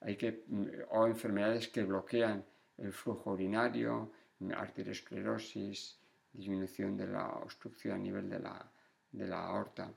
hay 0.00 0.16
que, 0.16 0.44
mm, 0.46 0.66
o 0.90 1.06
enfermedades 1.06 1.68
que 1.68 1.84
bloquean 1.84 2.44
el 2.78 2.92
flujo 2.92 3.32
urinario, 3.32 4.10
arteriosclerosis, 4.56 5.98
disminución 6.32 6.96
de 6.96 7.06
la 7.06 7.28
obstrucción 7.28 7.94
a 7.94 7.98
nivel 7.98 8.28
de 8.28 8.40
la, 8.40 8.70
de 9.12 9.26
la 9.28 9.46
aorta, 9.46 9.92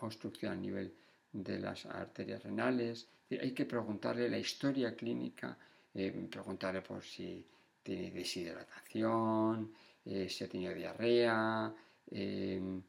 obstrucción 0.00 0.52
a 0.52 0.56
nivel 0.56 0.94
de 1.32 1.58
las 1.58 1.86
arterias 1.86 2.42
renales. 2.42 3.08
Hay 3.30 3.52
que 3.52 3.66
preguntarle 3.66 4.28
la 4.28 4.38
historia 4.38 4.94
clínica, 4.94 5.56
eh, 5.94 6.28
preguntarle 6.30 6.82
por 6.82 7.02
si 7.02 7.46
tiene 7.82 8.10
deshidratación, 8.10 9.72
eh, 10.04 10.28
si 10.28 10.44
ha 10.44 10.48
tenido 10.48 10.74
diarrea, 10.74 11.72
eh, 12.10 12.80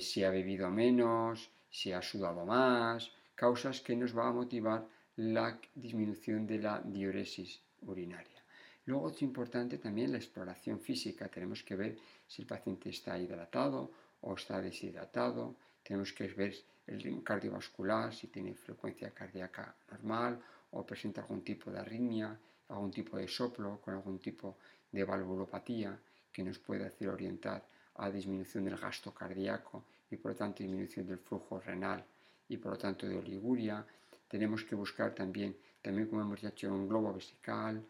si 0.00 0.24
ha 0.24 0.30
bebido 0.30 0.70
menos, 0.70 1.50
si 1.70 1.92
ha 1.92 2.02
sudado 2.02 2.44
más, 2.44 3.10
causas 3.34 3.80
que 3.80 3.96
nos 3.96 4.16
va 4.16 4.28
a 4.28 4.32
motivar 4.32 4.86
la 5.16 5.58
disminución 5.74 6.46
de 6.46 6.58
la 6.58 6.80
diuresis 6.80 7.60
urinaria. 7.82 8.42
Luego 8.86 9.10
es 9.10 9.22
importante 9.22 9.78
también 9.78 10.12
la 10.12 10.18
exploración 10.18 10.80
física. 10.80 11.28
Tenemos 11.28 11.62
que 11.62 11.76
ver 11.76 11.96
si 12.26 12.42
el 12.42 12.48
paciente 12.48 12.90
está 12.90 13.18
hidratado 13.18 13.90
o 14.20 14.34
está 14.34 14.60
deshidratado. 14.60 15.56
Tenemos 15.84 16.12
que 16.12 16.26
ver 16.28 16.54
el 16.86 17.22
cardiovascular, 17.22 18.12
si 18.12 18.26
tiene 18.28 18.54
frecuencia 18.54 19.10
cardíaca 19.10 19.74
normal 19.90 20.40
o 20.72 20.84
presenta 20.84 21.20
algún 21.20 21.42
tipo 21.44 21.70
de 21.70 21.78
arritmia, 21.78 22.36
algún 22.68 22.90
tipo 22.90 23.16
de 23.16 23.28
soplo, 23.28 23.80
con 23.80 23.94
algún 23.94 24.18
tipo 24.18 24.56
de 24.90 25.04
valvulopatía 25.04 25.96
que 26.32 26.42
nos 26.42 26.58
puede 26.58 26.86
hacer 26.86 27.08
orientar 27.08 27.62
a 27.96 28.10
disminución 28.10 28.64
del 28.64 28.76
gasto 28.76 29.12
cardíaco 29.14 29.84
y 30.10 30.16
por 30.16 30.32
lo 30.32 30.36
tanto 30.36 30.62
disminución 30.62 31.06
del 31.06 31.18
flujo 31.18 31.60
renal 31.60 32.04
y 32.48 32.56
por 32.56 32.72
lo 32.72 32.78
tanto 32.78 33.06
de 33.06 33.16
oliguria. 33.16 33.86
Tenemos 34.28 34.64
que 34.64 34.74
buscar 34.74 35.14
también, 35.14 35.56
también 35.80 36.08
como 36.08 36.22
hemos 36.22 36.40
dicho, 36.40 36.72
un 36.72 36.88
globo 36.88 37.12
vesical, 37.12 37.84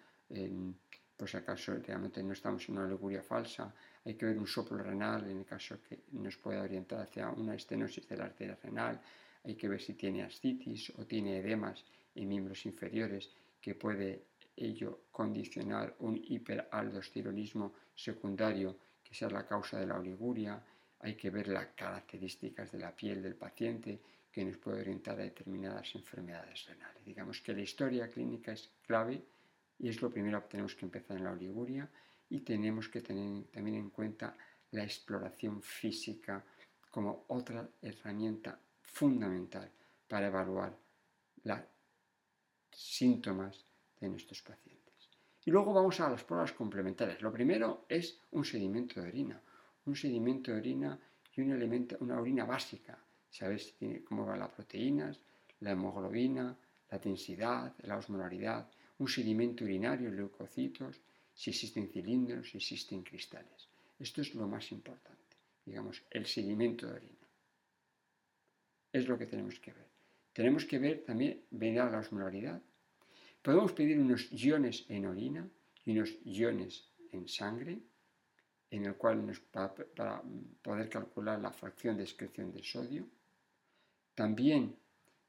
por 1.17 1.29
si 1.29 1.37
acaso 1.37 1.75
realmente 1.75 2.23
no 2.23 2.33
estamos 2.33 2.69
en 2.69 2.77
una 2.77 2.87
oliguria 2.87 3.23
falsa, 3.23 3.73
hay 4.05 4.15
que 4.15 4.27
ver 4.27 4.39
un 4.39 4.47
soplo 4.47 4.79
renal 4.79 5.25
en 5.31 5.39
el 5.39 5.45
caso 5.45 5.79
que 5.89 6.01
nos 6.13 6.37
pueda 6.37 6.63
orientar 6.63 7.01
hacia 7.01 7.31
una 7.31 7.55
estenosis 7.55 8.07
de 8.09 8.17
la 8.17 8.25
arteria 8.25 8.59
renal, 8.63 9.01
hay 9.45 9.55
que 9.55 9.69
ver 9.69 9.81
si 9.81 9.95
tiene 9.95 10.23
ascitis 10.23 10.93
o 10.97 11.07
tiene 11.07 11.39
edemas 11.39 11.85
en 12.15 12.29
miembros 12.29 12.65
inferiores 12.67 13.31
que 13.61 13.75
puede 13.75 14.25
ello 14.57 15.01
condicionar 15.11 15.97
un 16.01 16.17
hiperaldosteronismo 16.17 17.73
secundario 17.95 18.77
que 19.03 19.15
sea 19.15 19.29
la 19.31 19.47
causa 19.47 19.79
de 19.79 19.87
la 19.87 19.99
oliguria, 19.99 20.63
hay 21.01 21.15
que 21.15 21.31
ver 21.31 21.49
las 21.49 21.69
características 21.75 22.73
de 22.73 22.79
la 22.79 22.95
piel 22.95 23.23
del 23.23 23.35
paciente, 23.35 24.01
que 24.33 24.45
nos 24.45 24.57
puede 24.57 24.81
orientar 24.81 25.21
a 25.21 25.23
determinadas 25.23 25.95
enfermedades 25.95 26.67
renales. 26.67 27.05
Digamos 27.05 27.41
que 27.41 27.53
la 27.53 27.61
historia 27.61 28.11
clínica 28.11 28.53
es 28.53 28.69
clave 28.85 29.23
y 29.79 29.89
es 29.89 30.03
lo 30.03 30.11
primero 30.11 30.43
que 30.43 30.49
tenemos 30.49 30.75
que 30.75 30.85
empezar 30.85 31.17
en 31.17 31.25
la 31.25 31.33
oliguria 31.33 31.89
y 32.31 32.41
tenemos 32.41 32.89
que 32.89 33.01
tener 33.01 33.45
también 33.47 33.77
en 33.77 33.91
cuenta 33.91 34.37
la 34.71 34.85
exploración 34.85 35.63
física 35.63 36.45
como 36.91 37.25
otra 37.29 37.69
herramienta 37.83 38.59
fundamental 38.83 39.71
para 40.09 40.27
evaluar 40.27 40.77
los 41.45 41.59
síntomas 42.71 43.65
de 44.01 44.09
nuestros 44.09 44.43
pacientes. 44.43 44.85
Y 45.45 45.51
luego 45.51 45.73
vamos 45.73 46.01
a 46.01 46.09
las 46.09 46.25
pruebas 46.25 46.53
complementarias. 46.53 47.21
Lo 47.21 47.33
primero 47.33 47.85
es 47.89 48.19
un 48.31 48.45
sedimento 48.45 49.01
de 49.01 49.09
orina. 49.09 49.41
Un 49.87 49.95
sedimento 49.95 50.51
de 50.51 50.59
orina 50.59 50.99
y 51.35 51.41
un 51.43 51.51
elemento, 51.51 51.97
una 52.01 52.19
orina 52.19 52.45
básica 52.45 52.99
saber 53.35 53.61
cómo 54.05 54.25
van 54.25 54.39
las 54.39 54.51
proteínas, 54.51 55.21
la 55.61 55.73
hemoglobina, 55.73 56.57
la 56.91 56.99
densidad, 56.99 57.75
la 57.83 57.97
osmolaridad, 57.97 58.71
un 58.99 59.09
sedimento 59.09 59.65
urinario, 59.65 60.11
leucocitos, 60.11 61.01
si 61.35 61.51
existen 61.51 61.89
cilindros, 61.89 62.51
si 62.51 62.59
existen 62.59 63.03
cristales. 63.03 63.69
Esto 63.99 64.23
es 64.23 64.35
lo 64.35 64.47
más 64.47 64.71
importante, 64.73 65.37
digamos, 65.65 66.03
el 66.11 66.27
sedimento 66.27 66.87
de 66.87 66.95
orina. 66.95 67.29
Es 68.93 69.09
lo 69.09 69.19
que 69.19 69.27
tenemos 69.27 69.59
que 69.59 69.73
ver. 69.73 69.89
Tenemos 70.33 70.65
que 70.65 70.79
ver 70.79 71.05
también, 71.05 71.45
ver 71.51 71.75
la 71.75 71.99
osmolaridad, 71.99 72.61
Podemos 73.45 73.73
pedir 73.73 73.99
unos 73.99 74.33
iones 74.33 74.87
en 74.89 75.05
orina 75.05 75.47
y 75.85 75.91
unos 75.93 76.17
iones 76.25 76.89
en 77.13 77.29
sangre, 77.29 77.79
en 78.71 78.87
el 78.87 78.95
cual 78.95 79.27
nos, 79.27 79.39
para, 79.39 80.23
poder 80.63 80.89
calcular 80.89 81.39
la 81.39 81.53
fracción 81.53 81.95
de 81.99 82.05
excreción 82.05 82.51
de 82.51 82.63
sodio. 82.63 83.07
También 84.15 84.75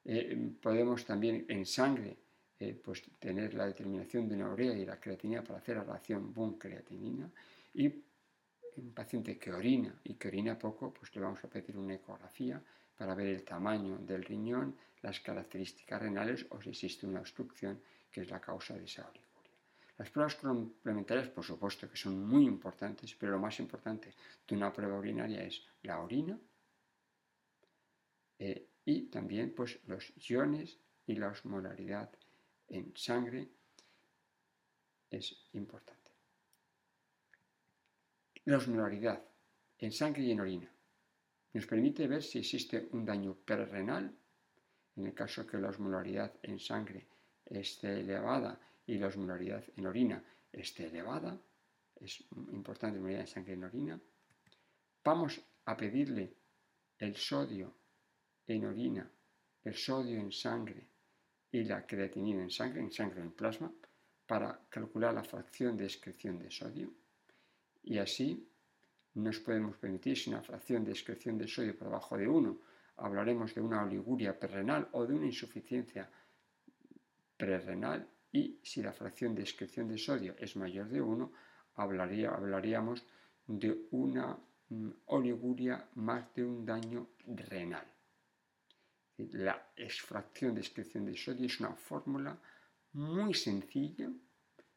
eh, 0.05 0.49
podemos 0.61 1.03
también 1.03 1.45
en 1.49 1.65
sangre 1.65 2.15
eh, 2.59 2.73
pues, 2.73 3.03
tener 3.19 3.53
la 3.53 3.65
determinación 3.65 4.27
de 4.27 4.35
una 4.35 4.49
urea 4.49 4.73
y 4.73 4.85
la 4.85 4.99
creatinina 4.99 5.43
para 5.43 5.59
hacer 5.59 5.77
la 5.77 5.83
reacción 5.83 6.33
Boom-creatinina. 6.33 7.29
Y 7.73 7.87
un 8.77 8.93
paciente 8.93 9.37
que 9.37 9.51
orina 9.51 9.93
y 10.03 10.15
que 10.15 10.27
orina 10.27 10.57
poco, 10.57 10.93
pues 10.93 11.13
le 11.15 11.21
vamos 11.21 11.43
a 11.43 11.49
pedir 11.49 11.77
una 11.77 11.95
ecografía 11.95 12.61
para 12.97 13.15
ver 13.15 13.27
el 13.27 13.43
tamaño 13.43 13.97
del 13.97 14.23
riñón, 14.23 14.75
las 15.01 15.19
características 15.19 16.01
renales 16.01 16.45
o 16.49 16.61
si 16.61 16.69
existe 16.69 17.05
una 17.05 17.19
obstrucción 17.19 17.79
que 18.11 18.21
es 18.21 18.29
la 18.29 18.39
causa 18.39 18.73
de 18.75 18.85
esa 18.85 19.03
oliguria. 19.03 19.25
Las 19.97 20.09
pruebas 20.09 20.35
complementarias, 20.35 21.29
por 21.29 21.43
supuesto, 21.43 21.89
que 21.89 21.95
son 21.95 22.25
muy 22.25 22.45
importantes, 22.45 23.15
pero 23.15 23.33
lo 23.33 23.39
más 23.39 23.59
importante 23.59 24.13
de 24.47 24.55
una 24.55 24.71
prueba 24.71 24.97
urinaria 24.97 25.43
es 25.43 25.61
la 25.83 26.01
orina 26.01 26.37
eh, 28.39 28.67
y 28.83 29.03
también 29.03 29.53
pues, 29.55 29.79
los 29.87 30.13
iones 30.29 30.77
y 31.07 31.15
la 31.15 31.29
osmolaridad 31.29 32.09
en 32.69 32.95
sangre 32.95 33.47
es 35.09 35.49
importante. 35.53 36.11
La 38.45 38.57
osmolaridad 38.57 39.23
en 39.79 39.91
sangre 39.91 40.23
y 40.23 40.31
en 40.31 40.39
orina 40.39 40.71
nos 41.53 41.65
permite 41.67 42.07
ver 42.07 42.21
si 42.21 42.39
existe 42.39 42.89
un 42.91 43.05
daño 43.05 43.33
prerrenal, 43.33 44.13
en 44.97 45.05
el 45.05 45.13
caso 45.13 45.47
que 45.47 45.57
la 45.57 45.69
osmolaridad 45.69 46.33
en 46.43 46.59
sangre 46.59 47.07
esté 47.45 48.01
elevada 48.01 48.59
y 48.85 48.97
la 48.97 49.07
osmolaridad 49.07 49.63
en 49.77 49.87
orina 49.87 50.23
esté 50.51 50.87
elevada, 50.87 51.39
es 51.95 52.21
importante 52.51 52.99
la 52.99 53.19
en 53.21 53.27
sangre 53.27 53.53
y 53.53 53.55
en 53.55 53.63
orina, 53.63 53.99
vamos 55.03 55.41
a 55.65 55.77
pedirle 55.77 56.33
el 56.99 57.15
sodio 57.15 57.73
en 58.47 58.65
orina, 58.65 59.09
el 59.63 59.75
sodio 59.75 60.19
en 60.19 60.31
sangre 60.31 60.94
y 61.55 61.63
la 61.63 61.85
creatinina 61.85 62.43
en 62.43 62.51
sangre, 62.51 62.81
en 62.81 62.91
sangre 62.91 63.21
en 63.21 63.31
plasma, 63.31 63.71
para 64.27 64.59
calcular 64.69 65.13
la 65.13 65.23
fracción 65.23 65.77
de 65.77 65.85
excreción 65.85 66.37
de 66.37 66.51
sodio. 66.51 66.91
Y 67.83 67.97
así 67.97 68.45
nos 69.13 69.39
podemos 69.39 69.77
permitir, 69.77 70.17
si 70.17 70.29
una 70.29 70.41
fracción 70.41 70.83
de 70.83 70.91
excreción 70.91 71.37
de 71.37 71.47
sodio 71.47 71.77
por 71.77 71.87
debajo 71.87 72.17
de 72.17 72.27
1, 72.27 72.59
hablaremos 72.97 73.55
de 73.55 73.61
una 73.61 73.83
oliguria 73.83 74.37
perrenal 74.37 74.89
o 74.91 75.05
de 75.05 75.13
una 75.13 75.27
insuficiencia 75.27 76.09
prerrenal 77.37 78.05
y 78.33 78.59
si 78.61 78.81
la 78.81 78.91
fracción 78.91 79.33
de 79.33 79.43
excreción 79.43 79.87
de 79.87 79.97
sodio 79.97 80.35
es 80.37 80.57
mayor 80.57 80.89
de 80.89 81.01
1, 81.01 81.31
hablaría, 81.75 82.31
hablaríamos 82.31 83.05
de 83.47 83.87
una 83.91 84.37
mm, 84.69 84.89
oliguria 85.05 85.87
más 85.95 86.33
de 86.33 86.43
un 86.43 86.65
daño 86.65 87.07
renal. 87.27 87.94
La 89.17 89.71
extracción 89.77 90.55
de 90.55 90.61
excreción 90.61 91.05
de 91.05 91.15
sodio 91.15 91.45
es 91.45 91.59
una 91.61 91.73
fórmula 91.73 92.37
muy 92.93 93.33
sencilla, 93.33 94.11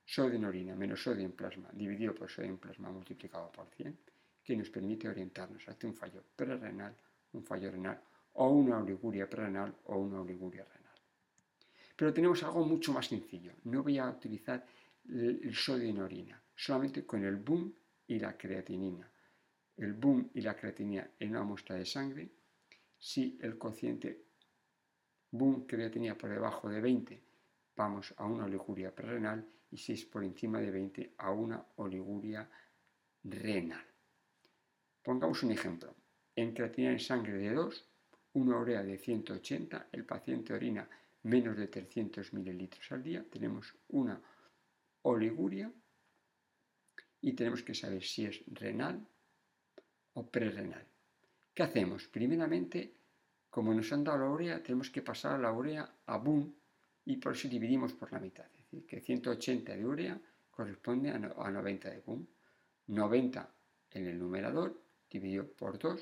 sodio 0.05 0.37
en 0.37 0.45
orina 0.45 0.77
menos 0.77 1.03
sodio 1.03 1.25
en 1.25 1.33
plasma 1.33 1.69
dividido 1.73 2.15
por 2.15 2.31
sodio 2.31 2.51
en 2.51 2.59
plasma 2.59 2.91
multiplicado 2.91 3.51
por 3.51 3.67
100, 3.67 3.99
que 4.45 4.57
nos 4.57 4.71
permite 4.71 5.09
orientarnos 5.09 5.69
hacia 5.69 5.89
un 5.89 5.95
fallo 5.97 6.23
prerrenal, 6.37 6.97
un 7.33 7.45
fallo 7.45 7.71
renal 7.71 8.01
o 8.35 8.49
una 8.49 8.79
oliguria 8.79 9.29
prerenal 9.29 9.75
o 9.87 9.99
una 9.99 10.21
oliguria 10.21 10.65
renal. 10.65 10.95
Pero 11.97 12.15
tenemos 12.15 12.41
algo 12.45 12.65
mucho 12.65 12.93
más 12.93 13.09
sencillo. 13.09 13.55
No 13.65 13.83
voy 13.83 13.99
a 13.99 14.09
utilizar 14.09 14.65
el 15.09 15.55
sodio 15.55 15.89
en 15.89 15.99
orina, 15.99 16.41
solamente 16.55 17.05
con 17.05 17.25
el 17.25 17.37
boom 17.37 17.75
y 18.07 18.21
la 18.21 18.37
creatinina. 18.37 19.11
El 19.77 19.95
boom 19.95 20.31
y 20.33 20.43
la 20.43 20.55
creatinina 20.55 21.11
en 21.19 21.31
una 21.31 21.43
muestra 21.43 21.75
de 21.75 21.85
sangre, 21.85 22.31
si 22.97 23.37
el 23.43 23.59
cociente 23.59 24.28
boom 25.31 25.67
creatinina 25.67 26.17
por 26.17 26.31
debajo 26.31 26.69
de 26.69 26.81
20, 26.81 27.23
vamos 27.77 28.15
a 28.17 28.25
una 28.25 28.45
oliguria 28.45 28.95
prerenal 28.95 29.47
y 29.71 29.77
si 29.77 29.93
es 29.93 30.05
por 30.05 30.25
encima 30.25 30.61
de 30.61 30.71
20 30.71 31.15
a 31.19 31.31
una 31.31 31.65
oliguria 31.77 32.49
renal. 33.25 33.85
Pongamos 35.03 35.43
un 35.43 35.53
ejemplo. 35.53 35.95
En 36.35 36.53
creatinina 36.53 36.93
en 36.93 37.01
sangre 37.01 37.39
de 37.39 37.53
2, 37.53 37.87
una 38.35 38.59
urea 38.59 38.83
de 38.83 38.99
180, 38.99 39.89
el 39.93 40.05
paciente 40.05 40.55
orina 40.55 40.89
menos 41.25 41.57
de 41.57 41.67
300 41.67 42.33
mililitros 42.33 42.91
al 42.93 43.03
día, 43.03 43.25
tenemos 43.29 43.75
una 43.89 44.21
oliguria 45.03 45.71
y 47.21 47.33
tenemos 47.33 47.63
que 47.63 47.75
saber 47.75 48.03
si 48.03 48.27
es 48.27 48.43
renal 48.47 49.07
o 50.15 50.27
prerrenal. 50.27 50.87
¿Qué 51.55 51.63
hacemos? 51.63 52.07
Primeramente, 52.07 52.98
como 53.51 53.73
nos 53.75 53.93
han 53.93 54.05
dado 54.05 54.19
la 54.19 54.31
urea, 54.31 54.63
tenemos 54.63 54.91
que 54.91 55.03
pasar 55.03 55.39
la 55.41 55.53
urea 55.53 55.91
a 56.07 56.17
boom 56.19 56.55
y 57.05 57.17
por 57.17 57.33
eso 57.33 57.49
dividimos 57.49 57.93
por 57.95 58.13
la 58.13 58.21
mitad. 58.21 58.47
Es 58.47 58.65
decir, 58.65 58.87
que 58.87 59.01
180 59.01 59.77
de 59.77 59.85
urea 59.85 60.21
corresponde 60.51 61.11
a 61.11 61.19
90 61.19 61.91
de 61.91 62.01
boom. 62.01 62.29
90 62.89 63.55
en 63.91 64.07
el 64.07 64.19
numerador 64.19 64.83
dividido 65.11 65.47
por 65.53 65.79
2, 65.79 66.01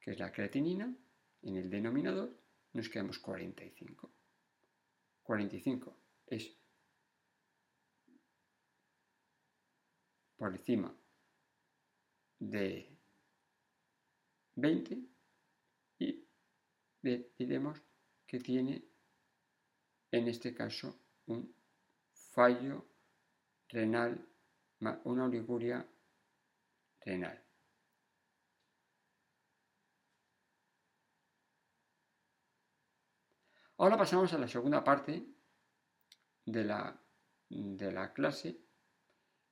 que 0.00 0.12
es 0.12 0.18
la 0.18 0.32
creatinina, 0.32 0.94
en 1.42 1.56
el 1.56 1.70
denominador 1.70 2.30
nos 2.72 2.88
quedamos 2.88 3.18
45. 3.18 4.10
45 5.22 5.96
es 6.26 6.56
por 10.36 10.52
encima 10.52 10.94
de 12.38 12.96
20 14.56 14.94
y 14.94 15.15
diremos 17.38 17.80
que 18.26 18.40
tiene 18.40 18.84
en 20.10 20.28
este 20.28 20.54
caso 20.54 20.98
un 21.26 21.54
fallo 22.10 22.84
renal, 23.68 24.26
una 25.04 25.24
oliguria 25.24 25.86
renal. 27.00 27.42
Ahora 33.78 33.96
pasamos 33.96 34.32
a 34.32 34.38
la 34.38 34.48
segunda 34.48 34.82
parte 34.82 35.22
de 36.46 36.64
la, 36.64 36.98
de 37.48 37.92
la 37.92 38.12
clase 38.12 38.58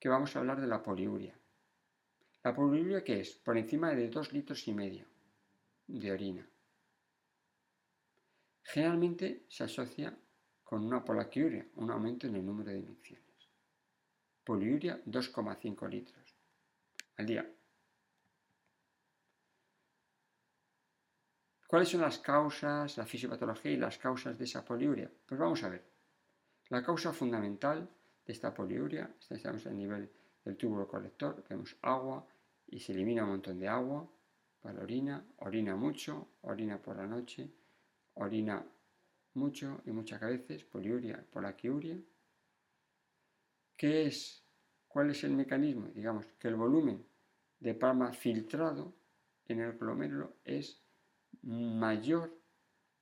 que 0.00 0.08
vamos 0.08 0.34
a 0.34 0.38
hablar 0.38 0.60
de 0.60 0.66
la 0.66 0.82
poliuria. 0.82 1.38
¿La 2.42 2.54
poliuria 2.54 3.04
qué 3.04 3.20
es? 3.20 3.32
Por 3.32 3.58
encima 3.58 3.94
de 3.94 4.08
2 4.08 4.32
litros 4.32 4.66
y 4.68 4.72
medio 4.72 5.06
de 5.86 6.12
orina. 6.12 6.48
Generalmente 8.64 9.44
se 9.48 9.64
asocia 9.64 10.16
con 10.62 10.84
una 10.84 11.04
polaquiuria, 11.04 11.66
un 11.76 11.90
aumento 11.90 12.26
en 12.26 12.36
el 12.36 12.44
número 12.44 12.70
de 12.70 12.78
inyecciones. 12.78 13.24
Poliuria 14.42 15.02
2,5 15.04 15.88
litros 15.88 16.34
al 17.16 17.26
día. 17.26 17.50
¿Cuáles 21.66 21.88
son 21.88 22.00
las 22.00 22.18
causas, 22.18 22.96
la 22.96 23.06
fisiopatología 23.06 23.72
y 23.72 23.76
las 23.76 23.98
causas 23.98 24.38
de 24.38 24.44
esa 24.44 24.64
poliuria? 24.64 25.10
Pues 25.26 25.38
vamos 25.38 25.62
a 25.62 25.68
ver. 25.68 25.84
La 26.68 26.82
causa 26.82 27.12
fundamental 27.12 27.88
de 28.24 28.32
esta 28.32 28.54
poliuria, 28.54 29.14
estamos 29.28 29.66
a 29.66 29.70
nivel 29.70 30.10
del 30.44 30.56
túbulo 30.56 30.88
colector, 30.88 31.44
vemos 31.48 31.76
agua 31.82 32.26
y 32.66 32.80
se 32.80 32.92
elimina 32.92 33.24
un 33.24 33.30
montón 33.30 33.58
de 33.58 33.68
agua 33.68 34.08
para 34.60 34.74
la 34.74 34.82
orina, 34.82 35.24
orina 35.38 35.76
mucho, 35.76 36.28
orina 36.42 36.80
por 36.80 36.96
la 36.96 37.06
noche, 37.06 37.50
orina 38.14 38.64
mucho 39.34 39.80
y 39.84 39.90
muchas 39.90 40.20
veces, 40.20 40.64
poliuria, 40.64 41.24
polaquiuria. 41.30 41.98
¿Qué 43.76 44.06
es? 44.06 44.42
¿Cuál 44.86 45.10
es 45.10 45.24
el 45.24 45.32
mecanismo? 45.32 45.88
Digamos 45.88 46.26
que 46.38 46.48
el 46.48 46.54
volumen 46.54 47.04
de 47.58 47.74
plasma 47.74 48.12
filtrado 48.12 48.94
en 49.46 49.60
el 49.60 49.72
glomérulo 49.72 50.36
es 50.44 50.80
mayor 51.42 52.32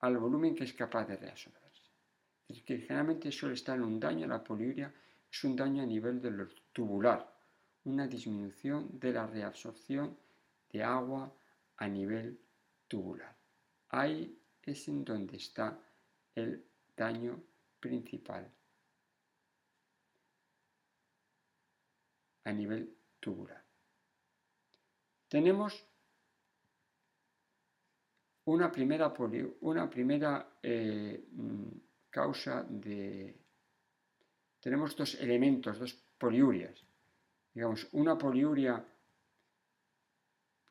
al 0.01 0.18
volumen 0.18 0.55
que 0.55 0.64
es 0.64 0.72
capaz 0.72 1.07
de 1.07 1.16
reabsorberse. 1.16 1.90
Es 2.48 2.62
que 2.62 2.79
generalmente 2.79 3.31
suele 3.31 3.55
estar 3.55 3.77
en 3.77 3.85
un 3.85 4.01
daño, 4.01 4.27
la 4.27 4.42
poliuria 4.42 4.92
es 5.31 5.44
un 5.44 5.55
daño 5.55 5.83
a 5.83 5.87
nivel 5.87 6.20
del 6.20 6.48
tubular, 6.72 7.33
una 7.85 8.07
disminución 8.07 8.98
de 8.98 9.12
la 9.12 9.27
reabsorción 9.27 10.16
de 10.70 10.83
agua 10.83 11.33
a 11.77 11.88
nivel 11.88 12.38
tubular. 12.88 13.37
Ahí 13.90 14.41
es 14.62 14.88
en 14.88 15.05
donde 15.05 15.37
está 15.37 15.79
el 16.35 16.64
daño 16.96 17.42
principal 17.81 18.51
a 22.44 22.53
nivel 22.53 22.96
tubular. 23.20 23.64
Tenemos 25.29 25.87
una 28.44 28.70
primera, 28.70 29.12
una 29.61 29.88
primera 29.88 30.59
eh, 30.62 31.25
mm, 31.33 31.68
causa 32.11 32.64
de 32.64 33.42
tenemos 34.62 34.94
dos 34.94 35.16
elementos, 35.16 35.77
dos 35.77 35.92
poliurias. 36.16 36.87
Digamos, 37.53 37.88
una 37.92 38.16
poliuria 38.16 38.83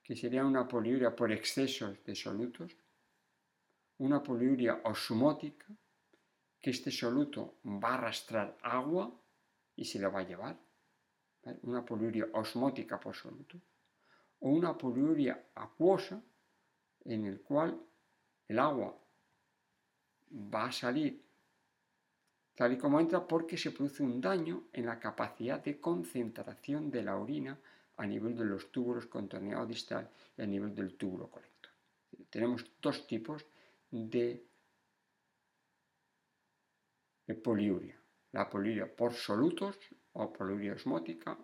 que 0.02 0.16
sería 0.16 0.46
una 0.46 0.66
poliuria 0.66 1.14
por 1.14 1.30
excesos 1.30 2.02
de 2.06 2.16
solutos, 2.16 2.76
una 4.02 4.24
poliuria 4.24 4.82
osmótica, 4.86 5.68
que 6.60 6.72
este 6.72 6.90
soluto 6.90 7.58
va 7.66 7.90
a 7.90 7.94
arrastrar 7.94 8.58
agua 8.64 9.12
y 9.76 9.86
se 9.86 10.00
lo 10.00 10.12
va 10.12 10.22
a 10.22 10.28
llevar, 10.28 10.58
una 11.64 11.86
poliuria 11.86 12.28
osmótica 12.34 13.00
por 13.00 13.16
soluto, 13.16 13.62
o 14.40 14.50
una 14.50 14.76
poliuria 14.76 15.50
acuosa 15.54 16.20
en 17.06 17.26
el 17.26 17.42
cual 17.42 17.80
el 18.48 18.58
agua 18.58 18.98
va 20.32 20.66
a 20.66 20.72
salir 20.72 21.24
tal 22.56 22.74
y 22.74 22.78
como 22.78 23.00
entra 23.00 23.28
porque 23.28 23.58
se 23.58 23.72
produce 23.72 24.02
un 24.02 24.20
daño 24.20 24.64
en 24.74 24.88
la 24.88 25.00
capacidad 25.00 25.64
de 25.64 25.80
concentración 25.80 26.90
de 26.90 27.04
la 27.04 27.18
orina 27.18 27.58
a 27.98 28.06
nivel 28.08 28.36
de 28.36 28.46
los 28.46 28.72
túbulos 28.72 29.06
contorneado 29.06 29.66
distal 29.68 30.10
y 30.38 30.42
a 30.42 30.48
nivel 30.48 30.74
del 30.74 30.96
túbulo 30.96 31.30
colector. 31.30 31.72
Tenemos 32.30 32.66
dos 32.82 33.08
tipos 33.08 33.46
de, 33.92 34.48
poliuria. 37.44 37.98
La 38.34 38.50
poliuria 38.50 38.94
por 38.94 39.14
solutos 39.14 39.78
o 40.14 40.32
poliuria 40.32 40.74
osmótica 40.74 41.38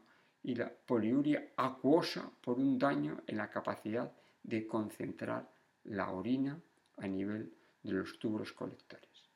y 0.43 0.55
la 0.55 0.69
poliuria 0.69 1.53
acuosa 1.55 2.29
por 2.41 2.57
un 2.57 2.77
daño 2.77 3.23
en 3.27 3.37
la 3.37 3.49
capacidad 3.49 4.11
de 4.43 4.65
concentrar 4.65 5.49
la 5.83 6.11
orina 6.11 6.59
a 6.97 7.07
nivel 7.07 7.53
de 7.83 7.91
los 7.91 8.19
túbulos 8.19 8.51
colectores. 8.53 9.29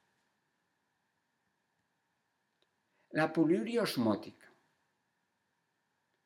La 3.11 3.31
poliuria 3.31 3.83
osmótica. 3.83 4.51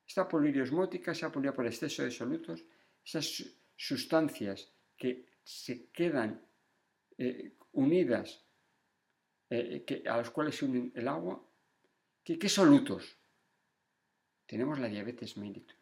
Esta 0.07 0.27
poliuria 0.27 0.63
osmótica, 0.63 1.11
esa 1.11 1.31
poliuria 1.31 1.55
por 1.55 1.65
exceso 1.65 2.03
de 2.03 2.11
solutos, 2.11 2.63
esas 3.03 3.43
sustancias 3.75 4.71
que 4.95 5.25
se 5.43 5.89
quedan 5.89 6.41
eh, 7.17 7.53
unidas, 7.73 8.45
eh, 9.49 10.03
a 10.09 10.17
las 10.17 10.29
cuales 10.29 10.55
se 10.55 10.65
unen 10.65 10.91
el 10.95 11.07
agua, 11.07 11.41
¿qué, 12.23 12.37
¿qué 12.37 12.49
solutos? 12.49 13.17
Tenemos 14.45 14.79
la 14.79 14.87
diabetes 14.87 15.37
mellitus. 15.37 15.75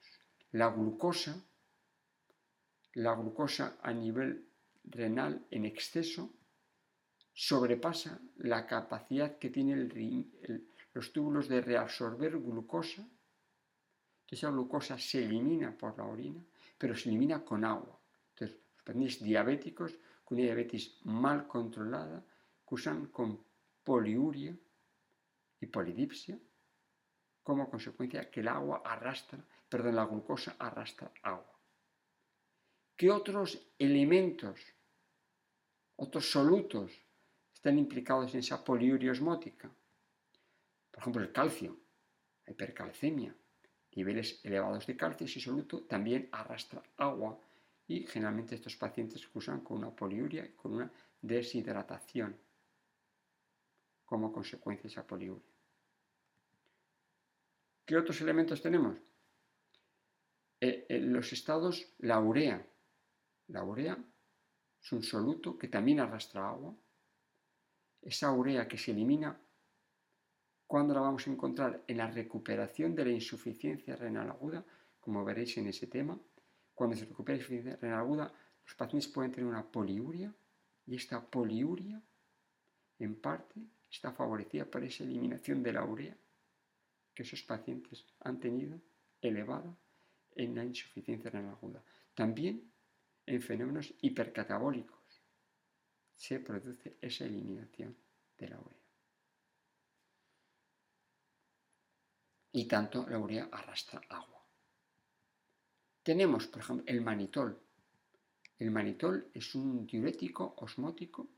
La 0.51 0.69
glucosa, 0.69 1.43
la 2.93 3.15
glucosa 3.15 3.77
a 3.81 3.91
nivel 3.93 4.47
renal 4.85 5.45
en 5.49 5.65
exceso 5.65 6.33
sobrepasa 7.33 8.21
la 8.37 8.67
capacidad 8.67 9.37
que 9.39 9.49
tiene 9.49 9.89
los 10.93 11.11
túbulos 11.11 11.47
de 11.47 11.61
reabsorber 11.61 12.37
glucosa 12.37 13.07
esa 14.33 14.49
glucosa 14.49 14.97
se 14.97 15.23
elimina 15.23 15.77
por 15.77 15.97
la 15.97 16.05
orina, 16.05 16.43
pero 16.77 16.95
se 16.95 17.09
elimina 17.09 17.43
con 17.45 17.63
agua. 17.63 17.99
Entonces, 18.31 18.57
los 18.75 18.83
pacientes 18.83 19.21
diabéticos 19.21 19.93
con 20.23 20.37
una 20.37 20.45
diabetes 20.45 20.99
mal 21.03 21.47
controlada, 21.47 22.23
cursan 22.63 23.07
con 23.07 23.43
poliuria 23.83 24.55
y 25.59 25.65
polidipsia, 25.67 26.39
como 27.43 27.69
consecuencia 27.69 28.29
que 28.31 28.39
el 28.39 28.47
agua 28.47 28.81
arrastra, 28.85 29.45
perdón, 29.67 29.95
la 29.95 30.05
glucosa 30.05 30.55
arrastra 30.57 31.11
agua. 31.23 31.59
¿Qué 32.95 33.09
otros 33.11 33.73
elementos, 33.77 34.59
otros 35.97 36.29
solutos 36.29 36.91
están 37.53 37.77
implicados 37.77 38.33
en 38.33 38.39
esa 38.39 38.63
poliuria 38.63 39.11
osmótica? 39.11 39.69
Por 40.89 40.99
ejemplo, 41.01 41.21
el 41.21 41.31
calcio, 41.31 41.77
la 42.45 42.53
hipercalcemia, 42.53 43.35
niveles 43.95 44.39
elevados 44.43 44.85
de 44.87 44.95
calcio 44.95 45.25
y 45.25 45.29
soluto 45.29 45.83
también 45.83 46.29
arrastra 46.31 46.81
agua 46.97 47.39
y 47.87 48.05
generalmente 48.07 48.55
estos 48.55 48.75
pacientes 48.75 49.27
cursan 49.27 49.61
con 49.61 49.77
una 49.77 49.91
poliuria 49.91 50.45
y 50.45 50.51
con 50.53 50.73
una 50.73 50.91
deshidratación 51.21 52.37
como 54.05 54.31
consecuencia 54.31 54.83
de 54.83 54.89
esa 54.89 55.05
poliuria. 55.05 55.43
¿Qué 57.85 57.97
otros 57.97 58.21
elementos 58.21 58.61
tenemos? 58.61 58.97
Eh, 60.61 60.85
en 60.89 61.11
los 61.11 61.33
estados, 61.33 61.85
la 61.99 62.19
urea. 62.19 62.65
La 63.47 63.63
urea 63.63 63.97
es 64.81 64.91
un 64.91 65.03
soluto 65.03 65.57
que 65.57 65.67
también 65.67 65.99
arrastra 65.99 66.47
agua. 66.47 66.73
Esa 68.01 68.31
urea 68.31 68.67
que 68.67 68.77
se 68.77 68.91
elimina 68.91 69.37
¿Cuándo 70.73 70.95
la 70.95 71.01
vamos 71.01 71.27
a 71.27 71.29
encontrar? 71.29 71.83
En 71.85 71.97
la 71.97 72.09
recuperación 72.09 72.95
de 72.95 73.05
la 73.05 73.11
insuficiencia 73.11 73.95
renal 73.95 74.31
aguda, 74.31 74.65
como 74.99 75.23
veréis 75.23 75.55
en 75.57 75.67
ese 75.67 75.85
tema. 75.85 76.19
Cuando 76.73 76.95
se 76.95 77.05
recupera 77.05 77.37
la 77.37 77.41
insuficiencia 77.41 77.79
renal 77.81 77.99
aguda, 77.99 78.33
los 78.65 78.75
pacientes 78.75 79.11
pueden 79.11 79.31
tener 79.31 79.49
una 79.49 79.63
poliuria 79.63 80.33
y 80.85 80.95
esta 80.95 81.21
poliuria, 81.21 82.01
en 82.99 83.15
parte, 83.21 83.61
está 83.89 84.11
favorecida 84.11 84.65
por 84.65 84.83
esa 84.83 85.03
eliminación 85.03 85.61
de 85.61 85.73
la 85.73 85.85
urea 85.85 86.15
que 87.13 87.23
esos 87.23 87.43
pacientes 87.43 88.05
han 88.21 88.39
tenido 88.39 88.79
elevada 89.21 89.75
en 90.35 90.55
la 90.55 90.65
insuficiencia 90.65 91.29
renal 91.29 91.51
aguda. 91.51 91.83
También 92.15 92.71
en 93.25 93.41
fenómenos 93.41 93.93
hipercatabólicos 94.01 95.21
se 96.15 96.39
produce 96.39 96.97
esa 97.01 97.25
eliminación 97.25 97.95
de 98.37 98.49
la 98.49 98.59
urea. 98.59 98.83
y 102.53 102.65
tanto 102.65 103.05
la 103.09 103.17
urea 103.17 103.49
arrastra 103.51 104.01
agua. 104.09 104.32
Tenemos, 106.03 106.47
por 106.47 106.61
ejemplo, 106.61 106.83
el 106.85 106.99
manitol. 106.99 107.57
El 108.59 108.71
manitol 108.71 109.29
es 109.33 109.55
un 109.55 109.87
diurético 109.87 110.53
osmótico, 110.57 111.29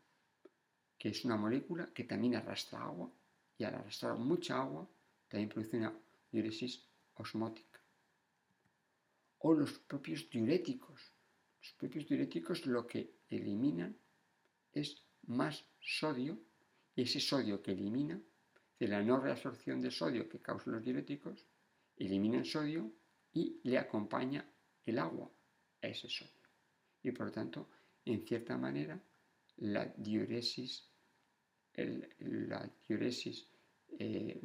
que 0.98 1.10
es 1.10 1.24
una 1.24 1.38
molécula 1.38 1.94
que 1.94 2.06
también 2.06 2.36
arrastra 2.36 2.82
agua, 2.82 3.12
y 3.60 3.64
al 3.64 3.76
arrastrar 3.76 4.18
mucha 4.18 4.60
agua, 4.60 4.90
también 5.30 5.50
produce 5.50 5.78
una 5.78 5.94
diuresis 6.32 6.84
osmótica. 7.14 7.80
O 9.40 9.54
los 9.54 9.72
propios 9.74 10.28
diuréticos. 10.32 11.00
Los 11.62 11.74
propios 11.74 12.08
diuréticos 12.08 12.66
lo 12.66 12.88
que 12.88 13.20
eliminan 13.30 13.96
es 14.74 15.04
más 15.28 15.64
sodio, 15.80 16.40
y 16.96 17.04
ese 17.04 17.20
sodio 17.20 17.62
que 17.62 17.72
elimina 17.72 18.20
de 18.80 18.88
la 18.88 19.04
no 19.04 19.20
reabsorción 19.20 19.80
de 19.80 19.92
sodio 19.92 20.28
que 20.28 20.40
causan 20.40 20.74
los 20.74 20.84
diuréticos, 20.84 21.46
elimina 21.98 22.40
el 22.40 22.46
sodio 22.46 22.92
y 23.32 23.60
le 23.64 23.78
acompaña 23.78 24.46
el 24.86 25.00
agua 25.00 25.30
a 25.82 25.88
ese 25.88 26.10
sodio. 26.10 26.32
Y 27.04 27.12
por 27.12 27.28
lo 27.28 27.32
tanto, 27.32 27.70
en 28.06 28.26
cierta 28.26 28.58
manera, 28.58 29.00
la 29.58 29.86
diuresis, 29.86 30.90
la 31.76 32.70
diuresis 32.88 33.48
eh, 34.00 34.40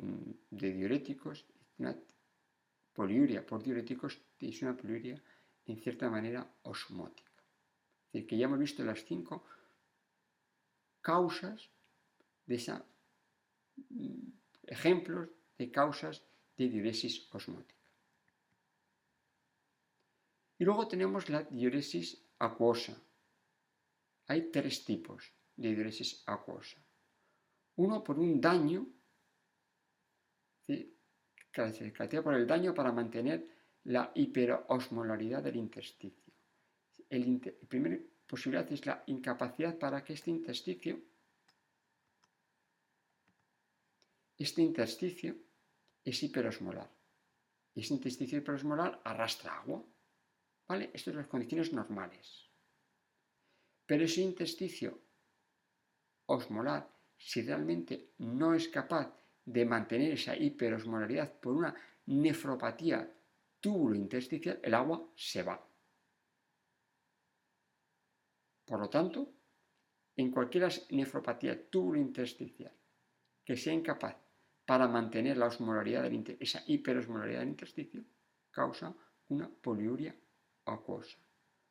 de 0.50 0.72
diuréticos, 0.72 1.46
una 1.78 1.96
poliuria 2.92 3.44
por 3.44 3.62
diuréticos, 3.62 4.20
es 4.38 4.62
una 4.62 4.76
poliuria 4.76 5.22
en 5.66 5.78
cierta 5.78 6.10
manera 6.10 6.54
osmótica. 6.62 7.30
Es 8.06 8.12
decir, 8.12 8.26
que 8.28 8.38
ya 8.38 8.46
hemos 8.46 8.58
visto 8.58 8.84
las 8.84 9.04
cinco 9.04 9.44
causas 11.00 11.70
de 12.46 12.54
esa 12.56 12.84
ejemplos 14.66 15.28
de 15.58 15.70
causas 15.70 16.22
de 16.56 16.68
diuresis 16.68 17.28
osmótica. 17.32 17.79
Y 20.60 20.64
luego 20.64 20.86
tenemos 20.86 21.28
la 21.30 21.42
diuresis 21.42 22.22
acuosa. 22.38 22.94
Hay 24.26 24.50
tres 24.50 24.84
tipos 24.84 25.32
de 25.56 25.74
diuresis 25.74 26.22
acuosa. 26.26 26.78
Uno 27.76 28.04
por 28.04 28.18
un 28.18 28.38
daño, 28.38 28.86
caracterizada 31.50 32.22
por 32.22 32.34
el 32.34 32.46
daño 32.46 32.74
para 32.74 32.92
mantener 32.92 33.48
la 33.84 34.12
hiperosmolaridad 34.14 35.42
del 35.42 35.56
intersticio. 35.56 36.34
El 37.08 37.40
la 37.42 37.66
primera 37.66 37.98
posibilidad 38.26 38.70
es 38.70 38.84
la 38.84 39.02
incapacidad 39.06 39.78
para 39.78 40.04
que 40.04 40.12
este 40.12 40.30
intersticio 40.30 41.00
Este 44.40 44.62
intersticio 44.62 45.36
es 46.02 46.22
hiperosmolar. 46.22 46.90
Y 47.74 47.82
ese 47.82 47.92
intersticio 47.92 48.38
hiperosmolar 48.38 49.02
arrastra 49.04 49.58
agua. 49.60 49.84
¿Vale? 50.70 50.84
Estas 50.94 51.12
son 51.12 51.16
las 51.16 51.26
condiciones 51.26 51.72
normales. 51.72 52.48
Pero 53.86 54.04
ese 54.04 54.20
intersticio 54.20 55.00
osmolar, 56.26 56.88
si 57.18 57.42
realmente 57.42 58.12
no 58.18 58.54
es 58.54 58.68
capaz 58.68 59.12
de 59.44 59.64
mantener 59.64 60.12
esa 60.12 60.36
hiperosmolaridad 60.36 61.40
por 61.40 61.56
una 61.56 61.74
nefropatía 62.06 63.12
túbulo 63.58 63.96
intersticial, 63.96 64.60
el 64.62 64.74
agua 64.74 65.10
se 65.16 65.42
va. 65.42 65.60
Por 68.64 68.78
lo 68.78 68.88
tanto, 68.88 69.28
en 70.14 70.30
cualquier 70.30 70.70
nefropatía 70.90 71.68
túbulo 71.68 71.98
intersticial 71.98 72.72
que 73.44 73.56
sea 73.56 73.72
incapaz 73.72 74.14
para 74.64 74.86
mantener 74.86 75.36
la 75.36 75.46
osmolaridad 75.46 76.08
esa 76.38 76.62
hiperosmolaridad 76.64 77.40
del 77.40 77.48
intersticio, 77.48 78.04
causa 78.52 78.94
una 79.30 79.48
poliuria 79.48 80.14
acuosa. 80.64 81.18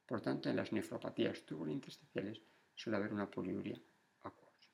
Por 0.05 0.21
tanto, 0.21 0.49
en 0.49 0.55
las 0.55 0.71
nefropatías 0.71 1.43
tubulointersticiales 1.43 2.41
suele 2.75 2.97
haber 2.97 3.13
una 3.13 3.29
poliuria 3.29 3.79
acuosa. 4.23 4.69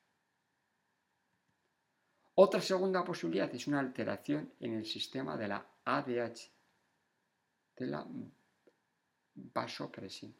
Otra 2.36 2.60
segunda 2.60 3.04
posibilidad 3.04 3.52
es 3.54 3.66
una 3.66 3.80
alteración 3.80 4.52
en 4.60 4.74
el 4.74 4.86
sistema 4.86 5.36
de 5.36 5.48
la 5.48 5.66
ADH, 5.84 6.50
de 7.76 7.86
la 7.86 8.06
vasopresina. 9.34 10.34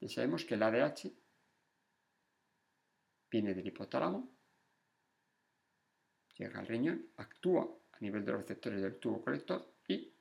Y 0.00 0.08
sabemos 0.08 0.44
que 0.44 0.54
el 0.54 0.62
ADH 0.62 1.12
viene 3.30 3.54
del 3.54 3.66
hipotálamo, 3.66 4.28
llega 6.36 6.58
al 6.58 6.66
riñón, 6.66 7.10
actúa 7.16 7.68
a 7.92 7.98
nivel 8.00 8.24
de 8.24 8.32
los 8.32 8.40
receptores 8.42 8.80
del 8.80 8.98
tubo 8.98 9.22
colector 9.22 9.74
y 9.88 10.12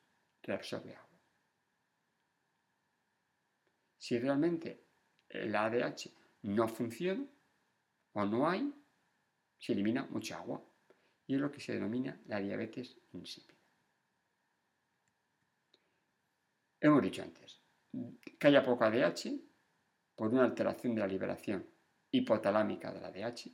reabsorbe 0.43 0.95
agua. 0.95 1.08
Si 3.99 4.17
realmente 4.17 4.85
el 5.27 5.53
ADH 5.53 6.09
no 6.43 6.67
funciona 6.69 7.25
o 8.13 8.25
no 8.25 8.49
hay, 8.49 8.73
se 9.59 9.73
elimina 9.73 10.07
mucha 10.09 10.37
agua 10.37 10.63
y 11.27 11.35
es 11.35 11.41
lo 11.41 11.51
que 11.51 11.59
se 11.59 11.73
denomina 11.73 12.17
la 12.27 12.39
diabetes 12.39 12.97
insípida. 13.11 13.59
Hemos 16.79 17.01
dicho 17.03 17.21
antes 17.21 17.59
que 18.39 18.47
haya 18.47 18.63
poco 18.63 18.85
ADH 18.85 19.37
por 20.15 20.29
una 20.29 20.45
alteración 20.45 20.95
de 20.95 21.01
la 21.01 21.07
liberación 21.07 21.65
hipotalámica 22.11 22.93
de 22.93 23.01
la 23.01 23.07
ADH, 23.09 23.51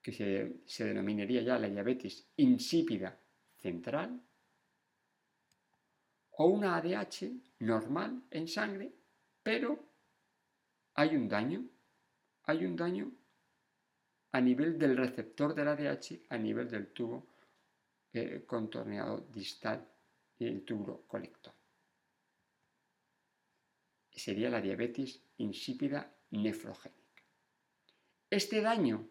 que 0.00 0.12
se, 0.12 0.60
se 0.66 0.84
denominaría 0.84 1.42
ya 1.42 1.58
la 1.58 1.68
diabetes 1.68 2.28
insípida 2.36 3.18
central, 3.56 4.20
o 6.36 6.46
una 6.46 6.76
ADH 6.76 7.51
normal 7.62 8.22
en 8.30 8.48
sangre, 8.48 8.92
pero 9.42 9.78
hay 10.94 11.16
un 11.16 11.28
daño, 11.28 11.64
hay 12.44 12.64
un 12.64 12.76
daño 12.76 13.12
a 14.32 14.40
nivel 14.40 14.78
del 14.78 14.96
receptor 14.96 15.54
del 15.54 15.68
ADH, 15.68 16.26
a 16.28 16.38
nivel 16.38 16.68
del 16.68 16.88
tubo 16.88 17.26
eh, 18.12 18.44
contorneado 18.46 19.18
distal 19.32 19.86
y 20.38 20.46
el 20.46 20.64
tubo 20.64 21.02
colector. 21.06 21.52
Sería 24.10 24.50
la 24.50 24.60
diabetes 24.60 25.22
insípida 25.38 26.14
nefrogénica. 26.30 27.22
Este 28.28 28.60
daño 28.60 29.08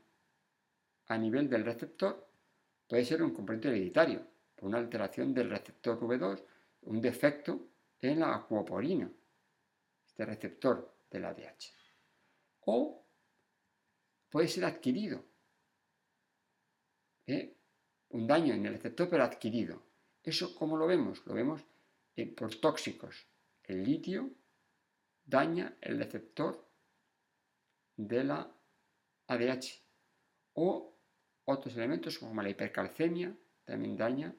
a 1.07 1.17
nivel 1.17 1.49
del 1.49 1.65
receptor 1.65 2.29
puede 2.87 3.05
ser 3.05 3.23
un 3.23 3.31
componente 3.31 3.69
hereditario, 3.69 4.27
por 4.55 4.67
una 4.67 4.77
alteración 4.77 5.33
del 5.33 5.49
receptor 5.49 5.99
V2 5.99 6.43
un 6.83 7.01
defecto 7.01 7.67
en 8.01 8.19
la 8.19 8.35
acuoporina, 8.35 9.11
este 10.05 10.25
receptor 10.25 11.05
del 11.09 11.25
ADH. 11.25 11.65
O 12.65 13.05
puede 14.29 14.47
ser 14.47 14.65
adquirido, 14.65 15.23
¿eh? 17.27 17.57
un 18.09 18.27
daño 18.27 18.53
en 18.53 18.65
el 18.65 18.73
receptor 18.73 19.09
pero 19.09 19.23
adquirido. 19.23 19.83
¿Eso 20.23 20.55
cómo 20.55 20.77
lo 20.77 20.87
vemos? 20.87 21.25
Lo 21.25 21.33
vemos 21.33 21.63
eh, 22.15 22.27
por 22.27 22.53
tóxicos. 22.55 23.27
El 23.63 23.83
litio 23.83 24.29
daña 25.23 25.77
el 25.81 25.97
receptor 25.97 26.67
de 27.95 28.23
la 28.23 28.55
ADH. 29.27 29.81
O 30.53 30.97
otros 31.45 31.75
elementos 31.75 32.19
como 32.19 32.41
la 32.41 32.49
hipercalcemia 32.49 33.35
también 33.63 33.95
daña 33.95 34.35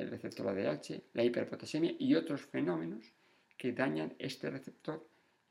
el 0.00 0.10
receptor 0.10 0.48
ADH, 0.48 1.02
la 1.14 1.24
hiperpotasemia 1.24 1.94
y 1.98 2.14
otros 2.14 2.42
fenómenos 2.42 3.12
que 3.56 3.72
dañan 3.72 4.14
este 4.18 4.50
receptor. 4.50 5.06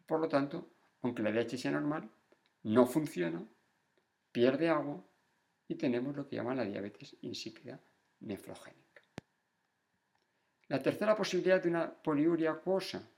Por 0.05 0.19
lo 0.21 0.27
tanto, 0.27 0.69
aunque 1.01 1.21
la 1.21 1.29
ADH 1.29 1.57
sea 1.57 1.71
normal, 1.71 2.10
no 2.63 2.86
funciona, 2.86 3.45
pierde 4.31 4.69
agua 4.69 5.03
y 5.67 5.75
tenemos 5.75 6.15
lo 6.15 6.27
que 6.27 6.38
llaman 6.38 6.57
la 6.57 6.65
diabetes 6.65 7.15
insípida 7.21 7.79
nefrogénica. 8.21 9.03
La 10.69 10.81
tercera 10.81 11.15
posibilidad 11.15 11.62
de 11.62 11.69
una 11.69 11.93
poliuria 11.93 12.51
acuosa 12.51 13.10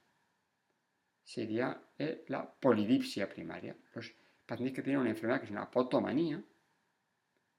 sería 1.24 1.82
eh, 1.98 2.26
la 2.28 2.50
polidipsia 2.50 3.28
primaria. 3.28 3.76
Los 3.94 4.14
pacientes 4.46 4.76
que 4.76 4.82
tienen 4.82 5.02
una 5.02 5.10
enfermedad 5.12 5.40
que 5.40 5.46
es 5.46 5.52
una 5.52 5.64
apotomanía 5.64 6.44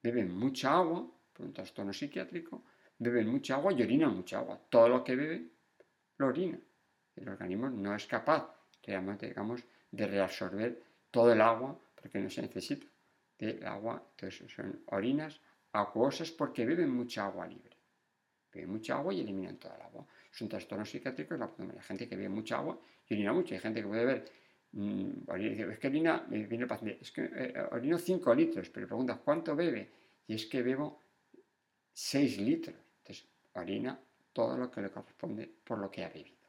beben 0.03 0.37
mucha 0.37 0.73
agua 0.73 1.09
por 1.33 1.47
un 1.47 1.53
trastorno 1.53 1.93
psiquiátrico, 1.93 2.65
beben 3.01 3.29
mucha 3.29 3.55
agua 3.55 3.73
y 3.73 3.83
orinan 3.83 4.15
mucha 4.15 4.39
agua. 4.39 4.61
Todo 4.69 4.89
lo 4.89 5.03
que 5.03 5.17
bebe 5.17 5.45
lo 6.19 6.27
orina. 6.27 6.59
El 7.17 7.29
organismo 7.29 7.69
no 7.71 7.95
es 7.95 8.07
capaz 8.07 8.55
realmente, 8.83 9.27
digamos, 9.27 9.65
de 9.91 10.07
reabsorber 10.07 10.83
todo 11.11 11.33
el 11.33 11.41
agua 11.41 11.79
porque 11.95 12.19
no 12.19 12.31
se 12.31 12.43
necesita 12.43 12.87
del 13.39 13.67
agua. 13.67 14.03
Entonces 14.11 14.53
son 14.53 14.83
orinas 14.87 15.41
acuosas 15.73 16.31
porque 16.31 16.67
beben 16.67 16.91
mucha 16.91 17.25
agua 17.25 17.47
libre. 17.47 17.77
Beben 18.53 18.71
mucha 18.71 18.97
agua 18.97 19.15
y 19.15 19.21
eliminan 19.21 19.57
toda 19.57 19.77
el 19.77 19.83
agua. 19.83 20.07
Es 20.31 20.41
un 20.43 20.49
trastorno 20.49 20.85
psiquiátrico, 20.85 21.37
la 21.37 21.83
gente 21.83 22.07
que 22.07 22.17
bebe 22.17 22.29
mucha 22.29 22.59
agua 22.59 22.79
y 23.09 23.15
orina 23.15 23.33
mucho. 23.33 23.55
Hay 23.55 23.61
gente 23.61 23.81
que 23.81 23.89
puede 23.89 24.05
beber 24.05 24.31
mm, 24.73 25.11
es 25.73 25.79
que 25.79 25.87
orina, 25.87 26.27
viene 26.29 26.57
el 26.57 26.67
paciente, 26.67 26.99
es 27.01 27.11
que 27.13 27.31
eh, 27.33 27.55
orino 27.73 27.99
5 27.99 28.35
litros, 28.35 28.69
pero 28.69 28.87
preguntas, 28.87 29.19
¿cuánto 29.25 29.57
bebe? 29.57 29.91
Y 30.27 30.35
es 30.35 30.47
que 30.47 30.63
bebo 30.63 31.01
6 31.95 32.39
litros 32.41 32.90
harina 33.55 33.99
todo 34.33 34.57
lo 34.57 34.71
que 34.71 34.81
le 34.81 34.91
corresponde 34.91 35.47
por 35.65 35.79
lo 35.79 35.91
que 35.91 36.05
ha 36.05 36.09
bebido. 36.09 36.41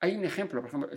Hay 0.00 0.16
un 0.16 0.24
ejemplo, 0.24 0.62
por 0.62 0.68
ejemplo, 0.68 0.90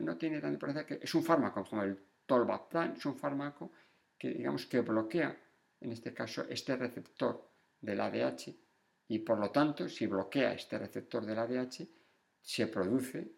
no, 0.00 0.16
tiene 0.16 0.40
tanta 0.40 0.54
importancia 0.54 0.86
que 0.86 1.04
es 1.04 1.14
un 1.14 1.22
fármaco, 1.22 1.64
como 1.64 1.82
el 1.82 2.02
tolvaptan, 2.24 2.92
es 2.92 3.04
un 3.04 3.14
fármaco 3.16 3.72
que 4.16 4.30
digamos 4.30 4.66
que 4.66 4.80
bloquea, 4.80 5.38
en 5.80 5.92
este 5.92 6.14
caso, 6.14 6.46
este 6.48 6.74
receptor 6.76 7.50
del 7.80 8.00
ADH 8.00 8.54
y 9.08 9.18
por 9.20 9.38
lo 9.38 9.50
tanto, 9.50 9.88
si 9.88 10.06
bloquea 10.06 10.54
este 10.54 10.78
receptor 10.78 11.24
del 11.24 11.38
ADH, 11.38 11.86
se 12.40 12.66
produce 12.68 13.32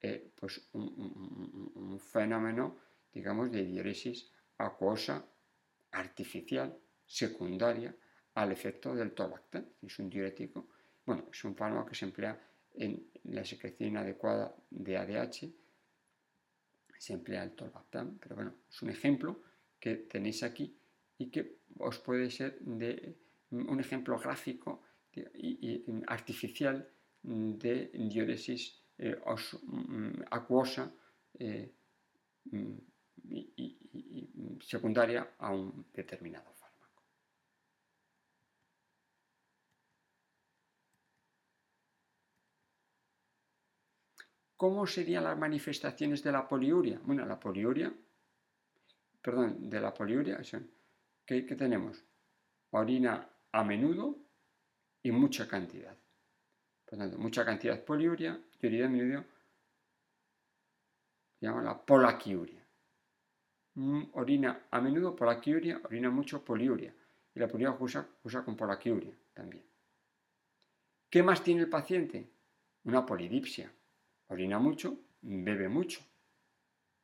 eh, 0.00 0.32
pues 0.34 0.68
un, 0.72 1.72
un, 1.74 2.00
fenómeno, 2.00 2.76
digamos, 3.12 3.50
de 3.50 3.64
diuresis 3.64 4.30
acuosa 4.58 5.24
artificial 5.92 6.78
secundaria 7.10 7.92
al 8.34 8.52
efecto 8.52 8.94
del 8.94 9.12
tolvaptan. 9.12 9.66
Es 9.82 9.98
un 9.98 10.08
diurético, 10.08 10.68
bueno, 11.04 11.26
es 11.32 11.44
un 11.44 11.56
fármaco 11.56 11.88
que 11.88 11.96
se 11.96 12.04
emplea 12.04 12.38
en 12.74 13.10
la 13.24 13.44
secreción 13.44 13.88
inadecuada 13.88 14.54
de 14.70 14.96
ADH, 14.96 15.52
se 16.96 17.12
emplea 17.12 17.42
el 17.42 17.52
tolvaptan, 17.52 18.18
pero 18.18 18.36
bueno, 18.36 18.54
es 18.68 18.80
un 18.82 18.90
ejemplo 18.90 19.42
que 19.80 19.96
tenéis 19.96 20.42
aquí 20.44 20.78
y 21.18 21.30
que 21.30 21.62
os 21.78 21.98
puede 21.98 22.30
ser 22.30 22.60
de 22.60 23.16
un 23.50 23.80
ejemplo 23.80 24.16
gráfico 24.18 24.84
y, 25.12 25.84
artificial 26.06 26.88
de 27.22 27.90
diuresis 27.92 28.78
eh, 28.98 29.16
mm, 29.62 30.22
acuosa 30.30 30.94
eh, 31.38 31.72
mm, 32.44 32.78
y 33.24 34.58
secundaria 34.60 35.34
a 35.38 35.52
un 35.52 35.86
determinado 35.92 36.50
¿Cómo 44.60 44.86
serían 44.86 45.24
las 45.24 45.38
manifestaciones 45.38 46.22
de 46.22 46.32
la 46.32 46.46
poliuria? 46.46 47.00
Bueno, 47.02 47.24
la 47.24 47.40
poliuria, 47.40 47.90
perdón, 49.22 49.70
de 49.70 49.80
la 49.80 49.94
poliuria 49.94 50.38
¿qué, 51.24 51.40
tenemos? 51.56 52.04
Orina 52.72 53.26
a 53.52 53.64
menudo 53.64 54.18
y 55.02 55.12
mucha 55.12 55.48
cantidad. 55.48 55.96
Por 56.84 56.98
tanto, 56.98 57.16
mucha 57.16 57.42
cantidad 57.42 57.74
de 57.74 57.80
poliuria 57.80 58.38
y 58.60 58.66
orina 58.66 58.84
a 58.84 58.88
menudo 58.90 59.24
llama 61.40 61.62
la 61.62 61.80
polaquiuria. 61.80 62.62
Mm, 63.76 64.02
orina 64.12 64.66
a 64.70 64.78
menudo 64.82 65.16
polaquiuria, 65.16 65.80
orina 65.84 66.10
mucho 66.10 66.44
poliuria. 66.44 66.94
Y 67.34 67.40
la 67.40 67.48
poliuria 67.48 67.74
usa, 67.80 68.06
usa 68.24 68.44
con 68.44 68.58
polaquiuria 68.58 69.14
también. 69.32 69.64
¿Qué 71.08 71.22
más 71.22 71.42
tiene 71.42 71.62
el 71.62 71.70
paciente? 71.70 72.28
Una 72.84 73.06
polidipsia 73.06 73.72
orina 74.30 74.58
mucho, 74.58 74.98
bebe 75.20 75.68
mucho 75.68 76.00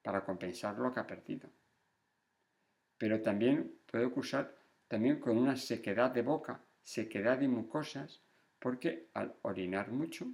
para 0.02 0.24
compensar 0.24 0.78
lo 0.78 0.92
que 0.92 1.00
ha 1.00 1.06
perdido. 1.06 1.48
Pero 2.96 3.20
también 3.20 3.80
puede 3.90 4.08
cursar 4.10 4.54
también 4.88 5.20
con 5.20 5.36
una 5.36 5.56
sequedad 5.56 6.10
de 6.10 6.22
boca, 6.22 6.60
sequedad 6.82 7.38
de 7.38 7.48
mucosas, 7.48 8.22
porque 8.58 9.08
al 9.14 9.34
orinar 9.42 9.90
mucho, 9.90 10.26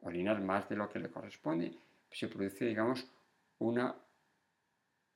orinar 0.00 0.40
más 0.40 0.68
de 0.68 0.76
lo 0.76 0.88
que 0.88 1.00
le 1.00 1.10
corresponde, 1.10 1.76
se 2.10 2.28
produce, 2.28 2.64
digamos, 2.64 3.06
una 3.58 3.94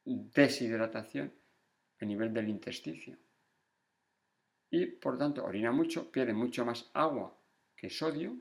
deshidratación 0.04 1.32
a 2.00 2.04
nivel 2.04 2.34
del 2.34 2.48
intersticio. 2.48 3.16
Y 4.70 4.86
por 4.86 5.16
tanto 5.16 5.44
orina 5.44 5.70
mucho, 5.70 6.10
pierde 6.10 6.32
mucho 6.32 6.64
más 6.64 6.90
agua 6.92 7.32
que 7.76 7.88
sodio 7.88 8.36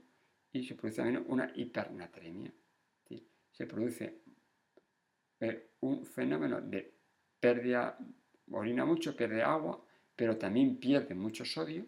y 0.56 0.64
se 0.64 0.76
produce 0.76 1.02
también 1.02 1.26
una 1.28 1.52
hipernatremia. 1.54 2.54
Se 3.52 3.66
produce 3.68 4.22
eh, 5.40 5.72
un 5.82 6.06
fenómeno 6.06 6.62
de 6.62 6.94
pérdida, 7.40 7.98
orina 8.52 8.86
mucho, 8.86 9.16
pierde 9.16 9.44
agua, 9.44 9.86
pero 10.16 10.38
también 10.38 10.78
pierde 10.78 11.14
mucho 11.14 11.44
sodio. 11.44 11.86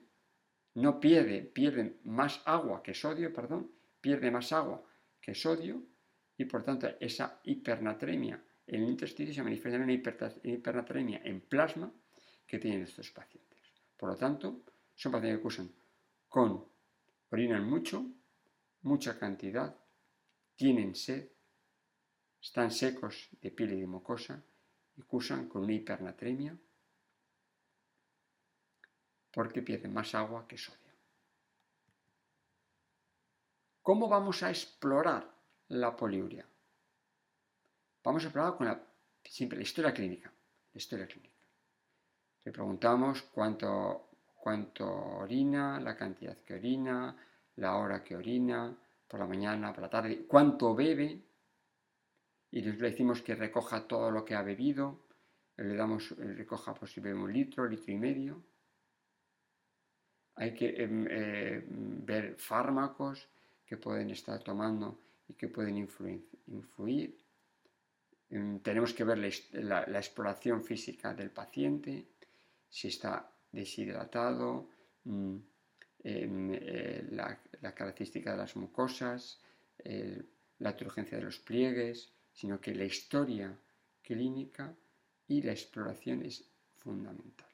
No 0.76 1.00
pierde, 1.00 1.44
pierde 1.44 2.00
más 2.04 2.42
agua 2.46 2.84
que 2.84 2.94
sodio, 2.94 3.32
perdón, 3.32 3.72
pierde 4.02 4.32
más 4.32 4.52
agua 4.52 4.84
que 5.22 5.34
sodio 5.34 5.82
y 6.38 6.46
por 6.46 6.64
tanto 6.64 6.88
esa 7.00 7.40
hipernatremia 7.44 8.44
en 8.68 8.84
el 8.84 8.90
intestino 8.90 9.34
se 9.34 9.44
manifiesta 9.44 9.78
en 9.78 9.84
una 9.84 9.94
hipernatremia 10.44 11.22
en 11.24 11.40
plasma 11.42 11.92
que 12.46 12.60
tienen 12.60 12.82
estos 12.82 13.12
pacientes. 13.12 13.60
Por 13.98 14.10
lo 14.10 14.16
tanto, 14.18 14.64
son 14.94 15.14
pacientes 15.14 15.38
que 15.38 15.44
cursan 15.44 15.72
con 16.28 16.66
orinan 17.32 17.68
mucho, 17.68 18.06
mucha 18.82 19.18
cantidad, 19.18 19.76
tienen 20.56 20.96
sed, 20.96 21.30
están 22.42 22.72
secos 22.72 23.30
de 23.42 23.52
piel 23.52 23.74
y 23.74 23.82
de 23.82 23.88
mucosa 23.88 24.42
y 24.96 25.02
cursan 25.02 25.48
con 25.48 25.64
una 25.64 25.74
hipernatremia 25.74 26.58
porque 29.32 29.62
pierden 29.62 29.94
más 29.94 30.16
agua 30.16 30.48
que 30.48 30.58
sodio. 30.58 30.88
¿Cómo 33.82 34.10
vamos 34.10 34.44
a 34.44 34.50
explorar 34.50 35.32
la 35.70 35.96
poliuria? 35.96 36.46
Vamos 38.04 38.24
a 38.24 38.28
explorar 38.28 38.58
con 38.58 38.68
la, 38.68 38.82
simple, 39.24 39.62
historia 39.62 39.94
clínica. 39.94 40.32
La 40.74 40.78
historia 40.78 41.08
clínica. 41.08 41.36
Le 42.44 42.52
preguntamos 42.52 43.22
cuánto, 43.24 44.10
cuánto 44.36 44.88
orina, 44.90 45.80
la 45.80 45.96
cantidad 45.96 46.38
que 46.40 46.56
orina, 46.56 47.16
la 47.58 47.76
hora 47.76 48.04
que 48.04 48.16
orina, 48.16 48.76
por 49.08 49.20
la 49.20 49.28
mañana, 49.28 49.74
por 49.74 49.84
la 49.84 49.90
tarde, 49.90 50.26
cuánto 50.28 50.76
bebe, 50.76 51.22
y 52.52 52.62
le 52.62 52.72
decimos 52.74 53.22
que 53.22 53.36
recoja 53.36 53.88
todo 53.88 54.10
lo 54.12 54.24
que 54.24 54.36
ha 54.36 54.42
bebido, 54.42 55.08
le 55.58 55.76
damos, 55.76 56.12
recoja 56.18 56.74
por 56.74 56.88
si 56.88 57.02
bebe 57.02 57.20
un 57.20 57.34
litro, 57.34 57.68
litro 57.68 57.92
y 57.92 57.98
medio. 57.98 58.44
Hay 60.36 60.54
que 60.54 60.84
em, 60.84 61.08
eh, 61.10 61.64
ver 61.68 62.36
fármacos 62.36 63.28
que 63.66 63.78
pueden 63.78 64.12
estar 64.12 64.42
tomando 64.44 65.00
y 65.28 65.34
que 65.34 65.48
pueden 65.48 65.78
influir. 65.78 67.18
Em, 68.30 68.60
tenemos 68.60 68.94
que 68.94 69.04
ver 69.04 69.18
la, 69.54 69.82
exploración 69.98 70.64
física 70.64 71.14
del 71.14 71.32
paciente, 71.32 72.08
si 72.70 72.90
está 72.90 73.32
deshidratado, 73.52 74.70
mm, 75.06 75.38
eh, 76.10 77.06
la, 77.12 77.74
característica 77.74 78.32
de 78.32 78.38
las 78.38 78.56
mucosas, 78.56 79.42
la 80.60 80.76
turgencia 80.76 81.18
de 81.18 81.26
los 81.26 81.40
pliegues, 81.40 82.12
sino 82.32 82.60
que 82.60 82.74
la 82.74 82.86
historia 82.86 83.54
clínica 84.02 84.74
y 85.28 85.42
la 85.42 85.52
exploración 85.52 86.24
es 86.24 86.44
fundamental. 86.78 87.50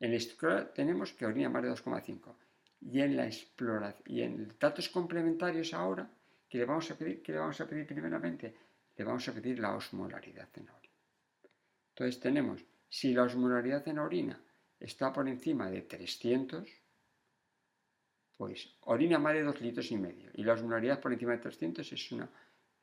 En 0.00 0.10
la 0.10 0.16
historia 0.16 0.72
tenemos 0.72 1.12
que 1.12 1.24
orina 1.24 1.48
más 1.48 1.62
de 1.62 1.70
2,5 1.70 2.34
y 2.92 3.00
en 3.00 3.16
la 3.16 3.26
exploración 3.26 4.02
y 4.06 4.20
en 4.20 4.52
datos 4.60 4.88
complementarios 4.90 5.72
ahora 5.72 6.08
que 6.48 6.58
le 6.58 6.66
vamos 6.66 6.90
a 6.90 6.98
pedir, 6.98 7.22
que 7.22 7.32
le 7.32 7.38
vamos 7.38 7.60
a 7.60 7.66
pedir 7.66 7.86
primeramente, 7.86 8.54
le 8.96 9.04
vamos 9.04 9.26
a 9.28 9.32
pedir 9.32 9.58
la 9.58 9.74
osmolaridad 9.74 10.48
en 10.56 10.66
la 10.66 10.74
orina. 10.74 10.94
Entonces 11.90 12.20
tenemos, 12.20 12.60
si 12.88 13.14
la 13.14 13.22
osmolaridad 13.22 13.86
en 13.88 13.96
la 13.96 14.02
orina 14.02 14.40
está 14.84 15.12
por 15.12 15.28
encima 15.28 15.70
de 15.70 15.82
300, 15.82 16.68
pues 18.36 18.76
orina 18.82 19.18
más 19.18 19.34
de 19.34 19.42
2 19.42 19.60
litros 19.60 19.90
y 19.90 19.96
medio 19.96 20.30
y 20.34 20.42
la 20.44 20.54
osmolaridad 20.54 21.00
por 21.00 21.12
encima 21.12 21.32
de 21.32 21.38
300 21.38 21.92
es 21.92 22.12
una 22.12 22.28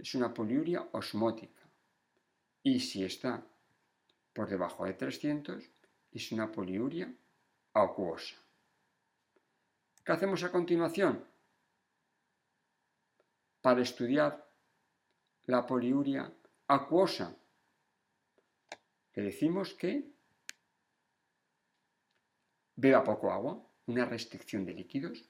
es 0.01 0.15
una 0.15 0.33
poliuria 0.33 0.87
osmótica. 0.93 1.61
Y 2.63 2.79
si 2.79 3.03
está 3.03 3.45
por 4.33 4.49
debajo 4.49 4.85
de 4.85 4.93
300, 4.93 5.63
es 6.11 6.31
una 6.31 6.51
poliuria 6.51 7.13
acuosa. 7.73 8.35
¿Qué 10.03 10.11
hacemos 10.11 10.43
a 10.43 10.51
continuación? 10.51 11.23
Para 13.61 13.81
estudiar 13.81 14.49
la 15.45 15.65
poliuria 15.67 16.31
acuosa, 16.67 17.35
le 19.13 19.21
decimos 19.23 19.75
que 19.75 20.10
beba 22.75 23.03
poco 23.03 23.31
agua, 23.31 23.61
una 23.87 24.05
restricción 24.05 24.65
de 24.65 24.73
líquidos. 24.73 25.29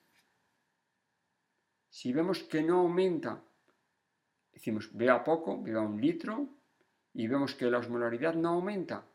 Si 1.89 2.13
vemos 2.13 2.43
que 2.43 2.61
no 2.63 2.79
aumenta 2.79 3.43
Decimos, 4.51 4.89
beba 4.93 5.23
poco, 5.23 5.61
beba 5.61 5.81
un 5.81 5.99
litro 5.99 6.47
y 7.13 7.27
vemos 7.27 7.55
que 7.55 7.69
la 7.69 7.79
osmolaridad 7.79 8.35
no 8.35 8.49
aumenta. 8.49 9.05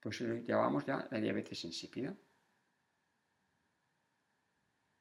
Pues 0.00 0.20
llamamos 0.20 0.84
ya 0.86 1.08
la 1.10 1.18
diabetes 1.18 1.64
insípida. 1.64 2.14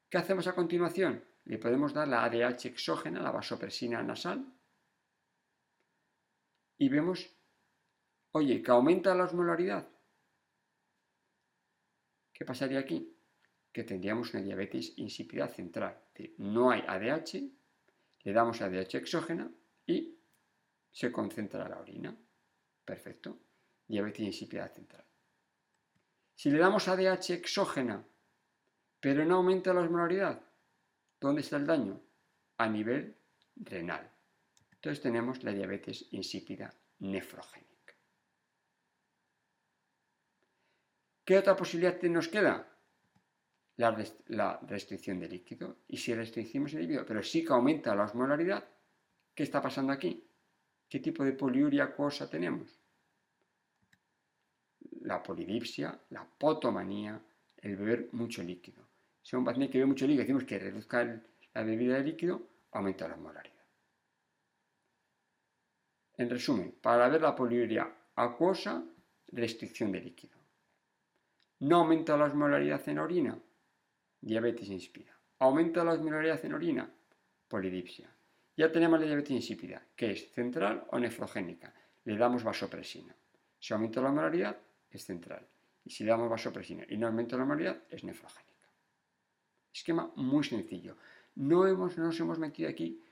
¿Qué 0.09 0.17
hacemos 0.17 0.47
a 0.47 0.55
continuación? 0.55 1.23
Le 1.43 1.57
podemos 1.57 1.93
dar 1.93 2.07
la 2.07 2.23
ADH 2.23 2.65
exógena, 2.65 3.21
la 3.21 3.31
vasopresina 3.31 4.01
nasal, 4.01 4.51
y 6.77 6.89
vemos, 6.89 7.29
oye, 8.31 8.61
que 8.61 8.71
aumenta 8.71 9.13
la 9.13 9.25
osmolaridad. 9.25 9.87
¿Qué 12.35 12.43
pasaría 12.43 12.79
aquí? 12.79 13.15
Que 13.71 13.85
tendríamos 13.85 14.33
una 14.33 14.43
diabetes 14.43 14.93
insípida 14.97 15.47
central. 15.47 15.97
No 16.37 16.69
hay 16.69 16.83
ADH, 16.85 17.49
le 18.23 18.33
damos 18.33 18.61
ADH 18.61 18.95
exógena 18.95 19.49
y 19.87 20.19
se 20.91 21.13
concentra 21.13 21.69
la 21.69 21.79
orina. 21.79 22.13
Perfecto. 22.83 23.39
Diabetes 23.87 24.25
insípida 24.25 24.67
central. 24.67 25.05
Si 26.35 26.51
le 26.51 26.57
damos 26.57 26.89
ADH 26.89 27.29
exógena, 27.29 28.05
pero 28.99 29.23
no 29.23 29.35
aumenta 29.35 29.73
la 29.73 29.81
osmolaridad, 29.81 30.41
¿dónde 31.21 31.39
está 31.39 31.55
el 31.55 31.65
daño? 31.65 32.01
A 32.57 32.67
nivel 32.67 33.15
renal. 33.55 34.11
Entonces 34.73 35.01
tenemos 35.01 35.41
la 35.43 35.53
diabetes 35.53 36.07
insípida 36.11 36.73
nefrogénica. 36.99 37.74
¿Qué 41.25 41.37
otra 41.37 41.55
posibilidad 41.55 41.99
nos 42.03 42.27
queda? 42.27 42.71
la, 43.77 44.59
restricción 44.67 45.19
de 45.19 45.27
líquido. 45.27 45.77
Y 45.87 45.97
si 45.97 46.13
restringimos 46.13 46.73
el 46.73 46.81
líquido, 46.81 47.05
pero 47.05 47.21
sí 47.23 47.43
que 47.43 47.53
aumenta 47.53 47.95
la 47.95 48.05
osmolaridad, 48.05 48.63
¿qué 49.33 49.43
está 49.43 49.61
pasando 49.61 49.91
aquí? 49.91 50.23
¿Qué 50.87 50.99
tipo 50.99 51.23
de 51.23 51.33
poliuria 51.33 51.85
acuosa 51.85 52.29
tenemos? 52.29 52.79
La 55.01 55.21
polidipsia, 55.21 55.99
la 56.09 56.25
potomanía, 56.25 57.21
el 57.57 57.75
beber 57.75 58.09
mucho 58.13 58.43
líquido. 58.43 58.87
Si 59.21 59.35
un 59.35 59.43
paciente 59.43 59.71
que 59.71 59.79
bebe 59.79 59.89
mucho 59.89 60.05
líquido 60.05 60.21
decimos 60.21 60.43
que 60.43 60.59
reduzca 60.59 61.21
la 61.53 61.63
bebida 61.63 61.95
de 61.95 62.03
líquido, 62.03 62.47
aumenta 62.71 63.07
la 63.07 63.15
osmolaridad. 63.15 63.55
En 66.17 66.29
resumen, 66.29 66.75
para 66.81 67.09
ver 67.09 67.21
la 67.21 67.35
poliuria 67.35 67.91
acuosa, 68.15 68.85
restricción 69.27 69.91
de 69.91 69.99
líquido. 69.99 70.34
No 71.65 71.77
aumenta 71.77 72.15
la 72.15 72.25
osmolaridad 72.25 72.87
en 72.89 72.99
orina, 72.99 73.39
diabetes 74.21 74.69
insípida. 74.69 75.17
Aumenta 75.39 75.83
la 75.83 75.93
osmolaridad 75.93 76.45
en 76.45 76.53
orina, 76.53 76.87
polidipsia. 77.47 78.07
Ya 78.55 78.71
tenemos 78.71 78.99
la 78.99 79.07
diabetes 79.07 79.31
insípida, 79.31 79.81
que 79.95 80.11
es 80.11 80.31
central 80.31 80.85
o 80.91 80.99
nefrogénica. 80.99 81.73
Le 82.03 82.17
damos 82.17 82.43
vasopresina. 82.43 83.15
Si 83.57 83.73
aumenta 83.73 83.99
la 83.99 84.09
osmolaridad, 84.09 84.55
es 84.91 85.05
central. 85.05 85.47
Y 85.83 85.89
si 85.89 86.03
le 86.03 86.11
damos 86.11 86.29
vasopresina 86.29 86.85
y 86.87 86.97
no 86.97 87.07
aumenta 87.07 87.35
la 87.35 87.41
osmolaridad, 87.41 87.81
es 87.89 88.03
nefrogénica. 88.03 88.69
Esquema 89.73 90.11
muy 90.17 90.43
sencillo. 90.43 90.97
No, 91.33 91.65
hemos, 91.65 91.97
no 91.97 92.05
nos 92.05 92.19
hemos 92.19 92.37
metido 92.37 92.69
aquí 92.69 93.03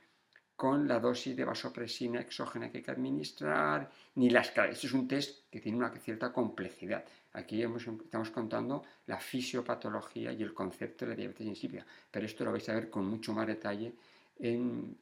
con 0.55 0.87
la 0.87 0.99
dosis 0.99 1.35
de 1.35 1.45
vasopresina 1.45 2.21
exógena 2.21 2.69
que 2.71 2.77
hay 2.77 2.83
que 2.83 2.91
administrar, 2.91 3.89
ni 4.15 4.29
las 4.29 4.49
Esto 4.49 4.87
es 4.87 4.93
un 4.93 5.07
test 5.07 5.49
que 5.49 5.59
tiene 5.59 5.77
una 5.77 5.89
cierta 5.89 6.31
complejidad. 6.31 7.03
Aquí 7.33 7.63
estamos 7.63 8.29
contando 8.29 8.83
la 9.07 9.19
fisiopatología 9.19 10.31
y 10.31 10.43
el 10.43 10.53
concepto 10.53 11.05
de 11.05 11.11
la 11.11 11.15
diabetes 11.17 11.47
insípida, 11.47 11.85
pero 12.11 12.25
esto 12.25 12.45
lo 12.45 12.51
vais 12.51 12.67
a 12.69 12.75
ver 12.75 12.89
con 12.89 13.07
mucho 13.07 13.33
más 13.33 13.47
detalle 13.47 13.95
en, 14.37 14.97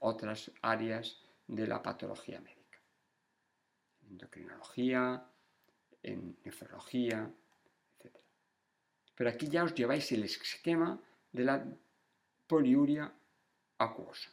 otras 0.00 0.50
áreas 0.62 1.18
de 1.46 1.66
la 1.66 1.82
patología 1.82 2.40
médica. 2.40 2.78
En 4.02 4.12
endocrinología, 4.12 5.26
en 6.02 6.36
nefrología, 6.44 7.30
etc. 7.98 8.16
Pero 9.14 9.30
aquí 9.30 9.48
ya 9.48 9.64
os 9.64 9.74
lleváis 9.74 10.10
el 10.12 10.24
esquema 10.24 10.98
de 11.32 11.44
la 11.44 11.64
poliuria 12.46 13.12
acuosa. 13.76 14.30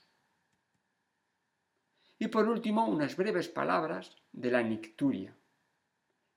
Y 2.26 2.28
por 2.28 2.50
último, 2.50 2.88
unas 2.88 3.16
breves 3.16 3.50
palabras 3.50 4.18
de 4.32 4.50
la 4.50 4.64
nicturia. 4.64 5.38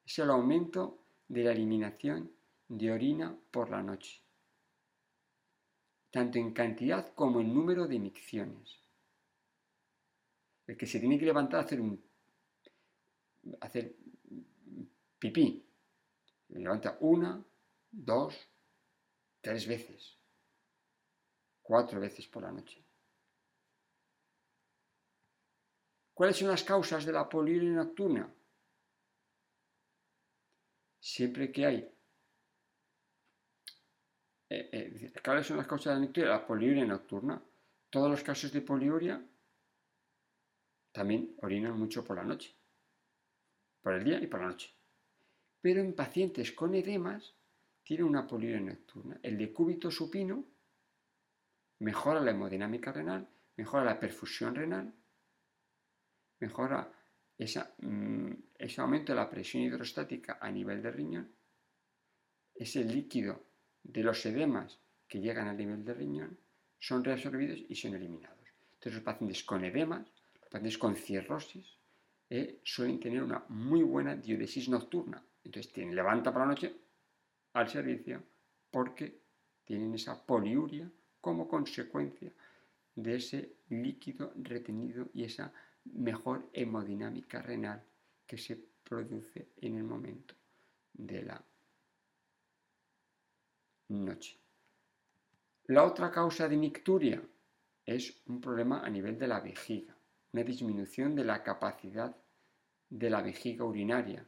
Es 0.05 0.18
el 0.18 0.28
aumento 0.28 0.99
de 1.26 1.45
la 1.45 1.53
eliminación 1.53 2.30
de 2.68 2.93
orina 2.93 3.34
por 3.51 3.70
la 3.70 3.82
noche, 3.82 4.20
tanto 6.11 6.36
en 6.36 6.53
cantidad 6.53 7.14
como 7.14 7.41
en 7.41 7.55
número 7.55 7.86
de 7.86 7.99
micciones. 8.01 8.82
El 10.66 10.76
que 10.76 10.86
se 10.86 11.01
tiene 11.01 11.18
que 11.18 11.24
levantar 11.24 11.61
a 11.61 11.64
hacer 11.64 11.80
un 11.80 11.99
hacer 13.59 13.97
pipí, 15.18 15.64
levanta 16.51 16.99
una, 17.01 17.43
dos, 17.91 18.36
tres 19.41 19.66
veces, 19.66 20.18
cuatro 21.62 21.99
veces 21.99 22.26
por 22.26 22.43
la 22.43 22.53
noche. 22.53 22.88
¿Cuáles 26.19 26.37
son 26.37 26.49
las 26.49 26.64
causas 26.64 27.05
de 27.07 27.12
la 27.12 27.29
poliuria 27.29 27.71
nocturna? 27.71 28.29
Siempre 30.99 31.53
que 31.53 31.64
hay... 31.64 31.77
Eh, 34.51 34.69
eh, 34.73 35.12
¿Cuáles 35.25 35.47
son 35.47 35.59
las 35.59 35.69
causas 35.69 36.01
de 36.01 36.23
la, 36.23 36.29
la 36.31 36.45
poliuria 36.45 36.85
nocturna? 36.85 37.41
Todos 37.89 38.11
los 38.11 38.25
casos 38.25 38.51
de 38.53 38.62
poliuria 38.62 39.25
también 40.91 41.37
orinan 41.41 41.79
mucho 41.79 42.05
por 42.05 42.16
la 42.16 42.25
noche, 42.25 42.53
por 43.81 43.95
el 43.95 44.03
día 44.03 44.21
y 44.21 44.27
por 44.27 44.41
la 44.41 44.49
noche. 44.49 44.75
Pero 45.61 45.81
en 45.83 45.95
pacientes 45.95 46.51
con 46.51 46.75
edemas 46.75 47.33
tiene 47.85 48.03
una 48.03 48.27
poliuria 48.27 48.59
nocturna. 48.59 49.21
El 49.23 49.39
decúbito 49.39 49.89
supino 49.89 50.45
mejora 51.79 52.19
la 52.19 52.33
hemodinámica 52.33 52.91
renal, 52.91 53.29
mejora 53.55 53.85
la 53.85 54.01
perfusión 54.01 54.57
renal, 54.57 54.93
mejora 56.41 56.93
mm, 57.80 58.32
ese 58.59 58.80
aumento 58.80 59.12
de 59.12 59.16
la 59.16 59.30
presión 59.30 59.62
hidrostática 59.62 60.39
a 60.41 60.51
nivel 60.51 60.82
del 60.82 60.93
riñón, 60.93 61.32
ese 62.55 62.84
líquido 62.84 63.45
de 63.82 64.03
los 64.03 64.24
edemas 64.26 64.78
que 65.07 65.20
llegan 65.20 65.49
al 65.49 65.57
nivel 65.57 65.84
del 65.84 65.97
riñón 65.97 66.39
son 66.78 67.05
reabsorbidos 67.05 67.61
y 67.68 67.74
son 67.74 67.95
eliminados. 67.95 68.39
Entonces 68.74 68.95
los 68.95 69.03
pacientes 69.03 69.43
con 69.45 69.64
edemas, 69.64 70.07
los 70.41 70.49
pacientes 70.51 70.78
con 70.78 70.95
cirrosis, 70.97 71.66
eh, 72.30 72.61
suelen 72.62 73.01
tener 73.01 73.22
una 73.22 73.45
muy 73.49 73.82
buena 73.82 74.14
diuresis 74.14 74.68
nocturna. 74.68 75.22
Entonces 75.45 75.72
tienen, 75.72 75.95
levanta 75.95 76.32
por 76.32 76.43
la 76.43 76.49
noche, 76.49 76.74
al 77.55 77.68
servicio 77.68 78.22
porque 78.70 79.22
tienen 79.64 79.95
esa 79.95 80.24
poliuria 80.24 80.91
como 81.20 81.49
consecuencia 81.49 82.32
de 82.95 83.16
ese 83.16 83.57
líquido 83.70 84.32
retenido 84.36 85.09
y 85.14 85.24
esa 85.24 85.53
mejor 85.95 86.49
hemodinámica 86.53 87.43
renal 87.43 87.82
que 88.26 88.39
se 88.39 88.57
produce 88.84 89.49
en 89.57 89.76
el 89.76 89.84
momento 89.84 90.34
de 90.93 91.22
la 91.22 91.45
noche. 93.89 94.39
La 95.64 95.84
otra 95.84 96.11
causa 96.11 96.49
de 96.49 96.57
nicturia 96.57 97.22
es 97.84 98.22
un 98.26 98.41
problema 98.41 98.80
a 98.80 98.91
nivel 98.91 99.18
de 99.18 99.28
la 99.28 99.41
vejiga, 99.41 99.95
una 100.32 100.43
disminución 100.43 101.14
de 101.14 101.24
la 101.24 101.43
capacidad 101.43 102.14
de 102.91 103.11
la 103.11 103.22
vejiga 103.22 103.64
urinaria 103.64 104.26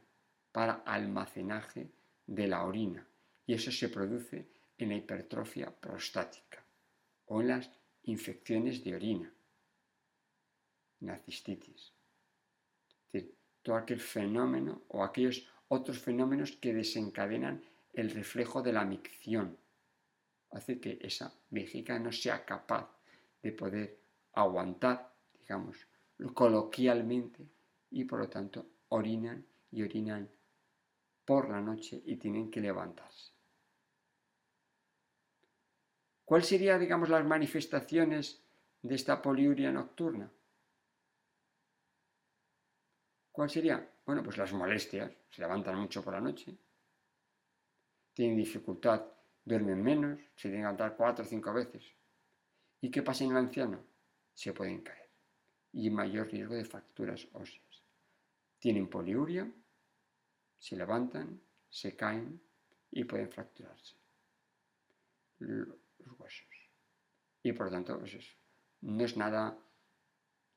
para 0.51 0.83
almacenaje 0.85 1.89
de 2.27 2.47
la 2.47 2.63
orina 2.65 3.05
y 3.45 3.53
eso 3.53 3.71
se 3.71 3.89
produce 3.89 4.47
en 4.77 4.89
la 4.89 4.95
hipertrofia 4.95 5.71
prostática 5.71 6.63
o 7.25 7.41
en 7.41 7.47
las 7.49 7.71
infecciones 8.03 8.83
de 8.83 8.95
orina, 8.95 9.31
la 11.01 11.17
cistitis. 11.17 11.93
Es 13.05 13.11
decir, 13.11 13.35
todo 13.61 13.75
aquel 13.75 13.99
fenómeno 13.99 14.83
o 14.89 15.03
aquellos 15.03 15.47
otros 15.67 15.99
fenómenos 15.99 16.53
que 16.53 16.73
desencadenan 16.73 17.63
el 17.93 18.11
reflejo 18.11 18.61
de 18.61 18.73
la 18.73 18.85
micción, 18.85 19.57
hace 20.51 20.79
que 20.79 20.99
esa 21.01 21.33
vejiga 21.49 21.99
no 21.99 22.11
sea 22.11 22.45
capaz 22.45 22.89
de 23.41 23.51
poder 23.51 23.99
aguantar, 24.33 25.13
digamos, 25.39 25.87
coloquialmente, 26.33 27.47
y 27.89 28.05
por 28.05 28.19
lo 28.19 28.29
tanto 28.29 28.65
orinan 28.89 29.45
y 29.71 29.83
orinan 29.83 30.29
por 31.25 31.49
la 31.49 31.61
noche 31.61 32.01
y 32.05 32.15
tienen 32.17 32.49
que 32.49 32.61
levantarse. 32.61 33.31
¿Cuáles 36.25 36.47
serían, 36.47 36.79
digamos, 36.79 37.09
las 37.09 37.25
manifestaciones 37.25 38.41
de 38.81 38.95
esta 38.95 39.21
poliuria 39.21 39.71
nocturna? 39.71 40.31
¿Cuál 43.41 43.49
sería? 43.49 43.91
Bueno, 44.05 44.21
pues 44.21 44.37
las 44.37 44.53
molestias, 44.53 45.11
se 45.31 45.41
levantan 45.41 45.75
mucho 45.75 46.03
por 46.03 46.13
la 46.13 46.21
noche, 46.21 46.55
tienen 48.13 48.37
dificultad, 48.37 49.03
duermen 49.43 49.81
menos, 49.81 50.19
se 50.35 50.49
tienen 50.49 50.59
que 50.59 50.65
levantar 50.65 50.95
cuatro 50.95 51.25
o 51.25 51.27
cinco 51.27 51.51
veces. 51.51 51.83
¿Y 52.81 52.91
qué 52.91 53.01
pasa 53.01 53.23
en 53.23 53.31
el 53.31 53.37
anciano? 53.37 53.83
Se 54.31 54.53
pueden 54.53 54.83
caer 54.83 55.09
y 55.73 55.89
mayor 55.89 56.27
riesgo 56.27 56.53
de 56.53 56.65
fracturas 56.65 57.27
óseas. 57.33 57.83
Tienen 58.59 58.87
poliuria, 58.87 59.51
se 60.59 60.75
levantan, 60.75 61.41
se 61.67 61.95
caen 61.95 62.39
y 62.91 63.05
pueden 63.05 63.31
fracturarse 63.31 63.95
los 65.39 66.19
huesos. 66.19 66.69
Y 67.41 67.53
por 67.53 67.65
lo 67.65 67.71
tanto, 67.71 67.97
pues 67.97 68.37
no 68.81 69.03
es 69.03 69.17
nada, 69.17 69.57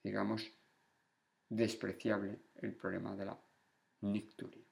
digamos, 0.03 0.53
despreciable 1.55 2.41
el 2.57 2.75
problema 2.75 3.15
de 3.15 3.27
la 3.27 3.39
nicturia. 4.01 4.65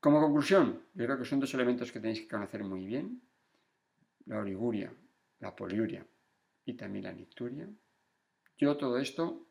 Como 0.00 0.20
conclusión, 0.20 0.82
yo 0.94 1.04
creo 1.04 1.18
que 1.18 1.24
son 1.24 1.40
dos 1.40 1.54
elementos 1.54 1.90
que 1.90 2.00
tenéis 2.00 2.20
que 2.20 2.28
conocer 2.28 2.62
muy 2.64 2.86
bien, 2.86 3.22
la 4.26 4.38
origuria, 4.38 4.92
la 5.40 5.54
poliuria 5.54 6.06
y 6.64 6.74
también 6.74 7.04
la 7.04 7.12
nicturia. 7.12 7.68
Yo 8.58 8.76
todo 8.76 8.98
esto 8.98 9.46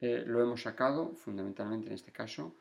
eh, 0.00 0.22
lo 0.26 0.42
hemos 0.42 0.62
sacado, 0.62 1.14
fundamentalmente 1.14 1.88
en 1.88 1.94
este 1.94 2.12
caso, 2.12 2.56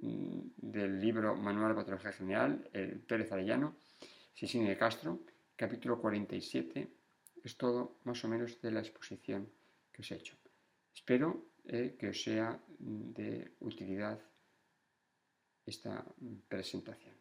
mm, 0.00 0.40
del 0.56 1.00
libro 1.00 1.34
Manual 1.34 1.70
de 1.70 1.80
Patología 1.80 2.12
General, 2.12 2.68
el 2.72 3.00
Pérez 3.00 3.32
Arellano, 3.32 3.76
Sisini 4.34 4.68
de 4.68 4.76
Castro, 4.76 5.20
capítulo 5.56 6.00
47, 6.00 6.88
es 7.42 7.56
todo 7.56 7.98
más 8.04 8.22
o 8.24 8.28
menos 8.28 8.60
de 8.60 8.70
la 8.70 8.80
exposición 8.80 9.50
que 9.98 10.02
os 10.02 10.12
he 10.12 10.14
hecho. 10.14 10.36
Espero 10.94 11.50
eh, 11.66 11.96
que 11.98 12.08
os 12.08 12.22
sea 12.22 12.54
de 12.78 13.56
utilidad 13.58 14.22
esta 15.66 16.06
presentación. 16.46 17.18